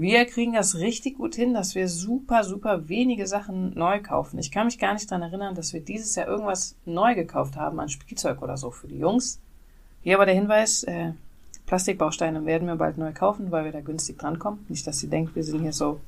Wir 0.00 0.24
kriegen 0.24 0.54
das 0.54 0.76
richtig 0.76 1.18
gut 1.18 1.34
hin, 1.34 1.52
dass 1.52 1.74
wir 1.74 1.86
super, 1.86 2.42
super 2.42 2.88
wenige 2.88 3.26
Sachen 3.26 3.74
neu 3.74 4.00
kaufen. 4.00 4.38
Ich 4.38 4.50
kann 4.50 4.64
mich 4.64 4.78
gar 4.78 4.94
nicht 4.94 5.10
dran 5.10 5.20
erinnern, 5.20 5.54
dass 5.54 5.74
wir 5.74 5.82
dieses 5.82 6.14
Jahr 6.14 6.26
irgendwas 6.26 6.74
neu 6.86 7.14
gekauft 7.14 7.56
haben 7.56 7.78
an 7.78 7.90
Spielzeug 7.90 8.40
oder 8.40 8.56
so 8.56 8.70
für 8.70 8.88
die 8.88 8.96
Jungs. 8.96 9.42
Hier 10.00 10.16
aber 10.16 10.24
der 10.24 10.36
Hinweis, 10.36 10.84
äh, 10.84 11.12
Plastikbausteine 11.66 12.46
werden 12.46 12.66
wir 12.66 12.76
bald 12.76 12.96
neu 12.96 13.12
kaufen, 13.12 13.50
weil 13.50 13.66
wir 13.66 13.72
da 13.72 13.82
günstig 13.82 14.18
drankommen. 14.18 14.64
Nicht, 14.70 14.86
dass 14.86 15.00
sie 15.00 15.08
denkt, 15.08 15.36
wir 15.36 15.44
sind 15.44 15.60
hier 15.60 15.74
so 15.74 16.00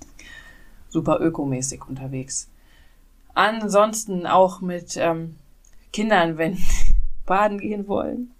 super 0.88 1.20
ökomäßig 1.20 1.86
unterwegs. 1.86 2.48
Ansonsten 3.34 4.26
auch 4.26 4.62
mit 4.62 4.96
ähm, 4.96 5.36
Kindern, 5.92 6.38
wenn 6.38 6.56
baden 7.26 7.58
gehen 7.58 7.86
wollen. 7.88 8.30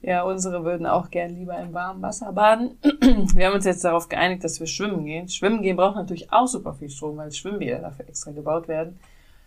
Ja, 0.00 0.22
unsere 0.22 0.64
würden 0.64 0.86
auch 0.86 1.10
gern 1.10 1.34
lieber 1.34 1.58
im 1.58 1.74
warmen 1.74 2.00
Wasser 2.02 2.32
baden. 2.32 2.78
Wir 3.34 3.46
haben 3.46 3.54
uns 3.54 3.64
jetzt 3.64 3.84
darauf 3.84 4.08
geeinigt, 4.08 4.44
dass 4.44 4.60
wir 4.60 4.68
schwimmen 4.68 5.04
gehen. 5.04 5.28
Schwimmen 5.28 5.60
gehen 5.60 5.76
braucht 5.76 5.96
natürlich 5.96 6.32
auch 6.32 6.46
super 6.46 6.72
viel 6.74 6.88
Strom, 6.88 7.16
weil 7.16 7.32
Schwimmbäder 7.32 7.80
dafür 7.80 8.08
extra 8.08 8.30
gebaut 8.30 8.68
werden. 8.68 8.98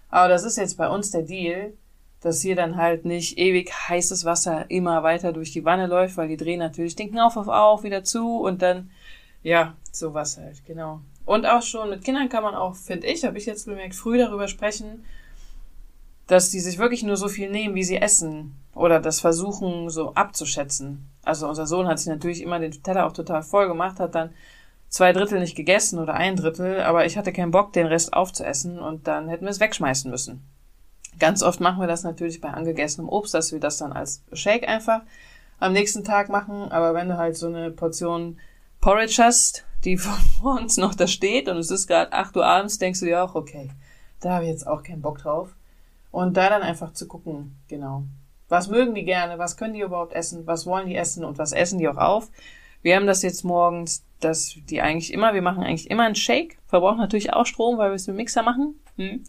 Aber 0.09 0.27
das 0.27 0.43
ist 0.43 0.57
jetzt 0.57 0.77
bei 0.77 0.89
uns 0.89 1.11
der 1.11 1.21
Deal, 1.21 1.71
dass 2.19 2.41
hier 2.41 2.55
dann 2.55 2.75
halt 2.75 3.05
nicht 3.05 3.37
ewig 3.37 3.71
heißes 3.71 4.25
Wasser 4.25 4.69
immer 4.69 5.03
weiter 5.03 5.31
durch 5.31 5.51
die 5.51 5.63
Wanne 5.63 5.87
läuft, 5.87 6.17
weil 6.17 6.27
die 6.27 6.37
drehen 6.37 6.59
natürlich 6.59 6.95
den 6.95 7.11
Knauf 7.11 7.37
auf 7.37 7.47
auf 7.47 7.83
wieder 7.83 8.03
zu 8.03 8.41
und 8.41 8.61
dann, 8.61 8.91
ja, 9.43 9.73
sowas 9.91 10.37
halt, 10.37 10.65
genau. 10.65 10.99
Und 11.25 11.45
auch 11.45 11.61
schon 11.61 11.89
mit 11.89 12.03
Kindern 12.03 12.29
kann 12.29 12.43
man 12.43 12.55
auch, 12.55 12.75
finde 12.75 13.07
ich, 13.07 13.23
habe 13.23 13.37
ich 13.37 13.45
jetzt 13.45 13.65
bemerkt, 13.65 13.95
früh 13.95 14.17
darüber 14.17 14.47
sprechen, 14.47 15.05
dass 16.32 16.50
die 16.50 16.62
sich 16.62 16.78
wirklich 16.78 17.04
nur 17.04 17.17
so 17.17 17.28
viel 17.28 17.50
nehmen, 17.52 17.76
wie 17.76 17.84
sie 17.84 17.98
essen 17.98 18.56
oder 18.74 19.02
das 19.02 19.20
versuchen 19.20 19.89
so 19.89 20.13
abzuschätzen. 20.13 21.10
Also 21.24 21.46
unser 21.46 21.67
Sohn 21.67 21.88
hat 21.88 22.00
sich 22.00 22.08
natürlich 22.08 22.41
immer 22.41 22.58
den 22.58 22.72
Teller 22.72 23.06
auch 23.06 23.12
total 23.12 23.44
voll 23.44 23.67
gemacht, 23.67 24.00
hat 24.00 24.15
dann 24.15 24.30
zwei 24.88 25.12
Drittel 25.12 25.41
nicht 25.41 25.58
gegessen 25.58 26.00
oder 26.00 26.13
ein 26.13 26.38
Drittel, 26.38 26.80
aber 26.84 27.06
ich 27.06 27.17
hatte 27.17 27.34
keinen 27.34 27.52
Bock, 27.52 27.74
den 27.74 27.86
Rest 27.86 28.13
aufzuessen 28.13 28.80
und 28.80 29.08
dann 29.08 29.28
hätten 29.28 29.44
wir 29.44 29.50
es 29.50 29.60
wegschmeißen 29.60 30.10
müssen. 30.10 30.41
Ganz 31.20 31.44
oft 31.44 31.60
machen 31.60 31.82
wir 31.82 31.88
das 31.88 32.04
natürlich 32.04 32.39
bei 32.39 32.52
angegessenem 32.52 33.10
Obst, 33.10 33.34
dass 33.34 33.52
wir 33.52 33.60
das 33.60 33.78
dann 33.78 33.91
als 33.91 34.24
Shake 34.32 34.70
einfach 34.70 35.02
am 35.60 35.74
nächsten 35.74 36.06
Tag 36.06 36.30
machen, 36.30 36.72
aber 36.72 36.94
wenn 36.94 37.10
du 37.10 37.17
halt 37.17 37.36
so 37.36 37.48
eine 37.48 37.72
Portion 37.72 38.39
Porridge 38.80 39.22
hast, 39.22 39.65
die 39.84 39.98
von 39.98 40.60
uns 40.60 40.78
noch 40.78 40.96
da 40.96 41.08
steht 41.08 41.50
und 41.50 41.58
es 41.58 41.72
ist 41.72 41.88
gerade 41.88 42.13
8 42.13 42.38
Uhr 42.38 42.46
abends, 42.46 42.78
denkst 42.78 43.02
du 43.02 43.06
dir 43.06 43.22
auch, 43.22 43.36
okay, 43.36 43.70
da 44.22 44.36
habe 44.36 44.46
ich 44.46 44.52
jetzt 44.52 44.65
auch 44.65 44.82
keinen 44.82 45.02
Bock 45.02 45.17
drauf. 45.17 45.50
Und 46.12 46.36
da 46.38 46.50
dann 46.50 46.62
einfach 46.62 46.93
zu 46.93 47.08
gucken, 47.08 47.56
genau. 47.67 48.04
Was 48.50 48.67
mögen 48.67 48.93
die 48.93 49.06
gerne? 49.06 49.39
Was 49.39 49.56
können 49.56 49.74
die 49.74 49.80
überhaupt 49.80 50.13
essen? 50.13 50.45
Was 50.45 50.65
wollen 50.65 50.88
die 50.88 50.95
essen? 50.95 51.24
Und 51.24 51.38
was 51.38 51.54
essen 51.54 51.80
die 51.80 51.88
auch 51.88 51.97
auf? 51.97 52.30
Wir 52.82 52.95
haben 52.95 53.08
das 53.08 53.21
jetzt 53.21 53.43
morgens, 53.43 54.06
dass 54.19 54.56
die 54.69 54.82
eigentlich 54.82 55.13
immer, 55.13 55.34
wir 55.34 55.41
machen 55.41 55.63
eigentlich 55.63 55.89
immer 55.89 56.04
einen 56.04 56.15
Shake. 56.15 56.58
Verbrauchen 56.67 56.97
natürlich 56.97 57.32
auch 57.34 57.45
Strom, 57.45 57.78
weil 57.78 57.91
wir 57.91 57.95
es 57.95 58.08
mit 58.08 58.17
Mixer 58.17 58.43
machen. 58.43 58.76
Hm. 58.97 59.24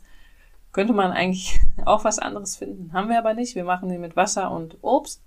Könnte 0.73 0.93
man 0.93 1.13
eigentlich 1.13 1.61
auch 1.85 2.05
was 2.05 2.19
anderes 2.19 2.57
finden. 2.57 2.93
Haben 2.93 3.11
wir 3.11 3.19
aber 3.19 3.35
nicht. 3.35 3.55
Wir 3.55 3.65
machen 3.65 3.89
den 3.89 4.01
mit 4.01 4.17
Wasser 4.17 4.51
und 4.51 4.79
Obst. 4.83 5.23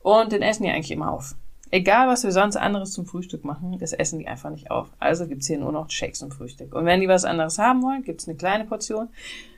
Und 0.00 0.30
den 0.30 0.42
essen 0.42 0.62
die 0.62 0.70
eigentlich 0.70 0.92
immer 0.92 1.10
auf. 1.10 1.34
Egal, 1.72 2.06
was 2.06 2.22
wir 2.22 2.30
sonst 2.30 2.56
anderes 2.56 2.92
zum 2.92 3.06
Frühstück 3.06 3.44
machen, 3.44 3.76
das 3.80 3.92
essen 3.92 4.20
die 4.20 4.28
einfach 4.28 4.50
nicht 4.50 4.70
auf. 4.70 4.88
Also 5.00 5.26
gibt's 5.26 5.48
hier 5.48 5.58
nur 5.58 5.72
noch 5.72 5.90
Shakes 5.90 6.20
zum 6.20 6.30
Frühstück. 6.30 6.72
Und 6.74 6.84
wenn 6.84 7.00
die 7.00 7.08
was 7.08 7.24
anderes 7.24 7.58
haben 7.58 7.82
wollen, 7.82 8.04
gibt's 8.04 8.28
eine 8.28 8.36
kleine 8.36 8.66
Portion. 8.66 9.08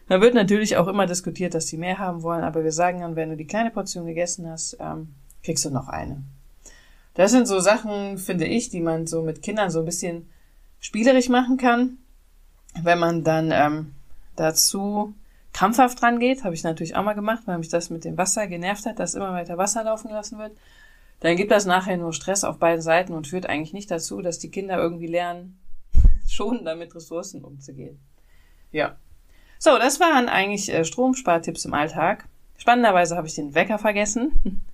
Da 0.08 0.22
wird 0.22 0.34
natürlich 0.34 0.76
auch 0.78 0.88
immer 0.88 1.06
diskutiert, 1.06 1.54
dass 1.54 1.66
die 1.66 1.76
mehr 1.76 1.98
haben 1.98 2.22
wollen, 2.22 2.42
aber 2.42 2.64
wir 2.64 2.72
sagen 2.72 3.00
dann, 3.00 3.14
wenn 3.14 3.28
du 3.28 3.36
die 3.36 3.46
kleine 3.46 3.70
Portion 3.70 4.06
gegessen 4.06 4.48
hast, 4.50 4.76
ähm, 4.80 5.14
kriegst 5.42 5.64
du 5.66 5.70
noch 5.70 5.88
eine. 5.88 6.22
Das 7.14 7.30
sind 7.30 7.46
so 7.46 7.60
Sachen, 7.60 8.16
finde 8.16 8.46
ich, 8.46 8.70
die 8.70 8.80
man 8.80 9.06
so 9.06 9.22
mit 9.22 9.42
Kindern 9.42 9.70
so 9.70 9.80
ein 9.80 9.84
bisschen 9.84 10.30
spielerisch 10.80 11.28
machen 11.28 11.58
kann. 11.58 11.98
Wenn 12.82 12.98
man 12.98 13.22
dann 13.22 13.50
ähm, 13.52 13.94
dazu 14.36 15.14
krampfhaft 15.52 16.00
dran 16.00 16.20
geht, 16.20 16.44
habe 16.44 16.54
ich 16.54 16.62
natürlich 16.62 16.96
auch 16.96 17.02
mal 17.04 17.14
gemacht, 17.14 17.42
weil 17.46 17.58
mich 17.58 17.68
das 17.68 17.90
mit 17.90 18.04
dem 18.04 18.16
Wasser 18.16 18.46
genervt 18.46 18.86
hat, 18.86 18.98
dass 18.98 19.14
immer 19.14 19.32
weiter 19.32 19.58
Wasser 19.58 19.84
laufen 19.84 20.08
gelassen 20.08 20.38
wird, 20.38 20.52
dann 21.20 21.36
gibt 21.36 21.50
das 21.50 21.66
nachher 21.66 21.96
nur 21.96 22.12
Stress 22.12 22.44
auf 22.44 22.58
beiden 22.58 22.80
Seiten 22.80 23.12
und 23.12 23.26
führt 23.26 23.46
eigentlich 23.46 23.72
nicht 23.72 23.90
dazu, 23.90 24.22
dass 24.22 24.38
die 24.38 24.50
Kinder 24.50 24.78
irgendwie 24.78 25.08
lernen, 25.08 25.58
schon 26.28 26.64
damit 26.64 26.94
Ressourcen 26.94 27.44
umzugehen. 27.44 27.98
Ja, 28.70 28.96
so, 29.58 29.78
das 29.78 30.00
waren 30.00 30.28
eigentlich 30.28 30.72
äh, 30.72 30.84
Stromspartipps 30.84 31.64
im 31.64 31.74
Alltag. 31.74 32.26
Spannenderweise 32.56 33.16
habe 33.16 33.26
ich 33.26 33.34
den 33.34 33.54
Wecker 33.54 33.78
vergessen. 33.78 34.62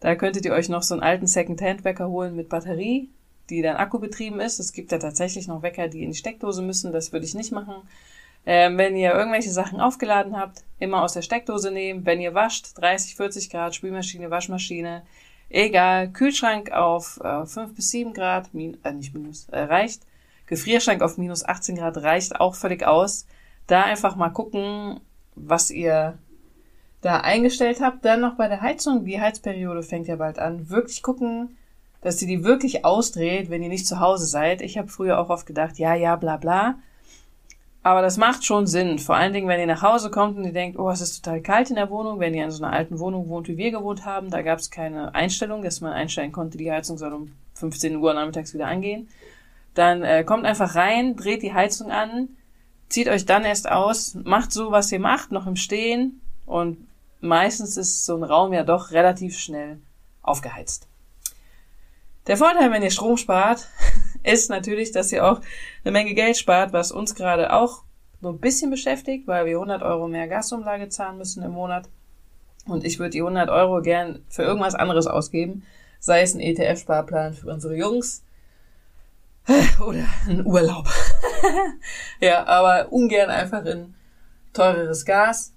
Da 0.00 0.16
könntet 0.16 0.44
ihr 0.44 0.52
euch 0.52 0.68
noch 0.68 0.82
so 0.82 0.94
einen 0.94 1.02
alten 1.04 1.28
Second-Hand-Wecker 1.28 2.08
holen 2.08 2.34
mit 2.34 2.48
Batterie, 2.48 3.08
die 3.50 3.62
dann 3.62 3.76
akkubetrieben 3.76 4.40
ist. 4.40 4.58
Es 4.58 4.72
gibt 4.72 4.90
ja 4.90 4.98
tatsächlich 4.98 5.46
noch 5.46 5.62
Wecker, 5.62 5.86
die 5.86 6.02
in 6.02 6.10
die 6.10 6.16
Steckdose 6.16 6.60
müssen. 6.60 6.90
Das 6.90 7.12
würde 7.12 7.24
ich 7.24 7.36
nicht 7.36 7.52
machen. 7.52 7.74
Ähm, 8.44 8.78
wenn 8.78 8.96
ihr 8.96 9.12
irgendwelche 9.12 9.52
Sachen 9.52 9.80
aufgeladen 9.80 10.36
habt, 10.36 10.64
immer 10.80 11.04
aus 11.04 11.12
der 11.12 11.22
Steckdose 11.22 11.70
nehmen. 11.70 12.04
Wenn 12.04 12.20
ihr 12.20 12.34
wascht, 12.34 12.76
30, 12.78 13.14
40 13.14 13.50
Grad, 13.50 13.76
Spülmaschine, 13.76 14.28
Waschmaschine, 14.28 15.02
egal. 15.48 16.10
Kühlschrank 16.10 16.72
auf 16.72 17.20
äh, 17.22 17.46
5 17.46 17.76
bis 17.76 17.90
7 17.90 18.12
Grad, 18.12 18.52
min, 18.52 18.78
äh, 18.82 18.92
nicht 18.92 19.14
minus, 19.14 19.48
äh, 19.50 19.60
reicht. 19.60 20.02
Gefrierschrank 20.46 21.00
auf 21.00 21.16
minus 21.16 21.44
18 21.44 21.76
Grad 21.76 21.98
reicht 21.98 22.40
auch 22.40 22.56
völlig 22.56 22.84
aus 22.84 23.26
da 23.66 23.84
einfach 23.84 24.16
mal 24.16 24.30
gucken, 24.30 25.00
was 25.34 25.70
ihr 25.70 26.18
da 27.00 27.18
eingestellt 27.20 27.80
habt, 27.80 28.04
dann 28.04 28.20
noch 28.20 28.36
bei 28.36 28.48
der 28.48 28.60
Heizung, 28.60 29.04
die 29.04 29.20
Heizperiode 29.20 29.82
fängt 29.82 30.06
ja 30.06 30.16
bald 30.16 30.38
an, 30.38 30.70
wirklich 30.70 31.02
gucken, 31.02 31.56
dass 32.00 32.20
ihr 32.22 32.28
die 32.28 32.44
wirklich 32.44 32.84
ausdreht, 32.84 33.50
wenn 33.50 33.62
ihr 33.62 33.68
nicht 33.68 33.86
zu 33.86 34.00
Hause 34.00 34.26
seid. 34.26 34.60
Ich 34.60 34.78
habe 34.78 34.88
früher 34.88 35.18
auch 35.18 35.30
oft 35.30 35.46
gedacht, 35.46 35.78
ja, 35.78 35.94
ja, 35.94 36.16
bla 36.16 36.36
bla. 36.36 36.76
Aber 37.84 38.02
das 38.02 38.16
macht 38.16 38.44
schon 38.44 38.66
Sinn. 38.66 38.98
Vor 38.98 39.16
allen 39.16 39.32
Dingen, 39.32 39.48
wenn 39.48 39.58
ihr 39.58 39.66
nach 39.66 39.82
Hause 39.82 40.10
kommt 40.10 40.36
und 40.36 40.44
ihr 40.44 40.52
denkt, 40.52 40.78
oh, 40.78 40.90
es 40.90 41.00
ist 41.00 41.24
total 41.24 41.40
kalt 41.40 41.70
in 41.70 41.76
der 41.76 41.90
Wohnung. 41.90 42.20
Wenn 42.20 42.34
ihr 42.34 42.44
in 42.44 42.50
so 42.50 42.62
einer 42.62 42.72
alten 42.72 43.00
Wohnung 43.00 43.28
wohnt, 43.28 43.48
wie 43.48 43.56
wir 43.56 43.72
gewohnt 43.72 44.04
haben, 44.04 44.30
da 44.30 44.42
gab 44.42 44.60
es 44.60 44.70
keine 44.70 45.14
Einstellung, 45.14 45.62
dass 45.62 45.80
man 45.80 45.92
einstellen 45.92 46.30
konnte, 46.30 46.58
die 46.58 46.70
Heizung 46.70 46.98
soll 46.98 47.12
um 47.12 47.32
15 47.54 47.96
Uhr 47.96 48.14
nachmittags 48.14 48.54
wieder 48.54 48.66
angehen. 48.66 49.08
Dann 49.74 50.02
äh, 50.02 50.22
kommt 50.22 50.44
einfach 50.44 50.74
rein, 50.76 51.16
dreht 51.16 51.42
die 51.42 51.54
Heizung 51.54 51.90
an, 51.90 52.28
zieht 52.92 53.08
euch 53.08 53.26
dann 53.26 53.44
erst 53.44 53.70
aus, 53.70 54.14
macht 54.22 54.52
so, 54.52 54.70
was 54.70 54.92
ihr 54.92 55.00
macht, 55.00 55.32
noch 55.32 55.46
im 55.46 55.56
Stehen. 55.56 56.20
Und 56.46 56.88
meistens 57.20 57.76
ist 57.76 58.04
so 58.04 58.16
ein 58.16 58.22
Raum 58.22 58.52
ja 58.52 58.64
doch 58.64 58.90
relativ 58.90 59.38
schnell 59.38 59.78
aufgeheizt. 60.22 60.88
Der 62.26 62.36
Vorteil, 62.36 62.70
wenn 62.70 62.82
ihr 62.82 62.90
Strom 62.90 63.16
spart, 63.16 63.68
ist 64.22 64.50
natürlich, 64.50 64.92
dass 64.92 65.10
ihr 65.10 65.26
auch 65.26 65.40
eine 65.84 65.92
Menge 65.92 66.14
Geld 66.14 66.36
spart, 66.36 66.72
was 66.72 66.92
uns 66.92 67.14
gerade 67.14 67.52
auch 67.52 67.82
so 68.20 68.28
ein 68.28 68.38
bisschen 68.38 68.70
beschäftigt, 68.70 69.26
weil 69.26 69.46
wir 69.46 69.54
100 69.54 69.82
Euro 69.82 70.06
mehr 70.06 70.28
Gasumlage 70.28 70.88
zahlen 70.88 71.18
müssen 71.18 71.42
im 71.42 71.52
Monat. 71.52 71.88
Und 72.66 72.84
ich 72.84 73.00
würde 73.00 73.10
die 73.10 73.22
100 73.22 73.50
Euro 73.50 73.82
gern 73.82 74.24
für 74.28 74.42
irgendwas 74.42 74.76
anderes 74.76 75.08
ausgeben, 75.08 75.64
sei 75.98 76.22
es 76.22 76.34
ein 76.34 76.40
ETF-Sparplan 76.40 77.34
für 77.34 77.48
unsere 77.48 77.76
Jungs 77.76 78.22
oder 79.80 80.06
ein 80.28 80.46
Urlaub. 80.46 80.88
ja, 82.20 82.46
aber 82.46 82.92
ungern 82.92 83.30
einfach 83.30 83.64
in 83.64 83.94
teureres 84.52 85.04
Gas. 85.04 85.52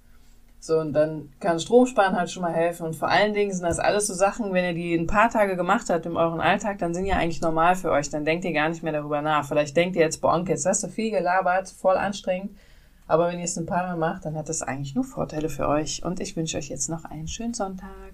So, 0.58 0.80
und 0.80 0.94
dann 0.94 1.30
kann 1.38 1.60
Stromsparen 1.60 2.16
halt 2.16 2.30
schon 2.30 2.42
mal 2.42 2.52
helfen. 2.52 2.86
Und 2.86 2.96
vor 2.96 3.08
allen 3.08 3.34
Dingen 3.34 3.52
sind 3.52 3.62
das 3.62 3.78
alles 3.78 4.08
so 4.08 4.14
Sachen, 4.14 4.52
wenn 4.52 4.64
ihr 4.64 4.74
die 4.74 4.94
ein 4.94 5.06
paar 5.06 5.30
Tage 5.30 5.54
gemacht 5.54 5.88
habt 5.88 6.06
in 6.06 6.16
euren 6.16 6.40
Alltag, 6.40 6.78
dann 6.78 6.92
sind 6.92 7.06
ja 7.06 7.16
eigentlich 7.16 7.40
normal 7.40 7.76
für 7.76 7.92
euch. 7.92 8.10
Dann 8.10 8.24
denkt 8.24 8.44
ihr 8.44 8.52
gar 8.52 8.68
nicht 8.68 8.82
mehr 8.82 8.92
darüber 8.92 9.22
nach. 9.22 9.46
Vielleicht 9.46 9.76
denkt 9.76 9.94
ihr 9.94 10.02
jetzt, 10.02 10.20
boah, 10.20 10.42
jetzt 10.48 10.66
hast 10.66 10.82
du 10.82 10.88
viel 10.88 11.10
gelabert, 11.10 11.68
voll 11.68 11.96
anstrengend. 11.96 12.50
Aber 13.06 13.28
wenn 13.28 13.38
ihr 13.38 13.44
es 13.44 13.56
ein 13.56 13.66
paar 13.66 13.86
Mal 13.86 13.96
macht, 13.96 14.24
dann 14.24 14.36
hat 14.36 14.48
das 14.48 14.62
eigentlich 14.62 14.96
nur 14.96 15.04
Vorteile 15.04 15.48
für 15.48 15.68
euch. 15.68 16.04
Und 16.04 16.18
ich 16.18 16.36
wünsche 16.36 16.58
euch 16.58 16.68
jetzt 16.68 16.88
noch 16.88 17.04
einen 17.04 17.28
schönen 17.28 17.54
Sonntag. 17.54 18.05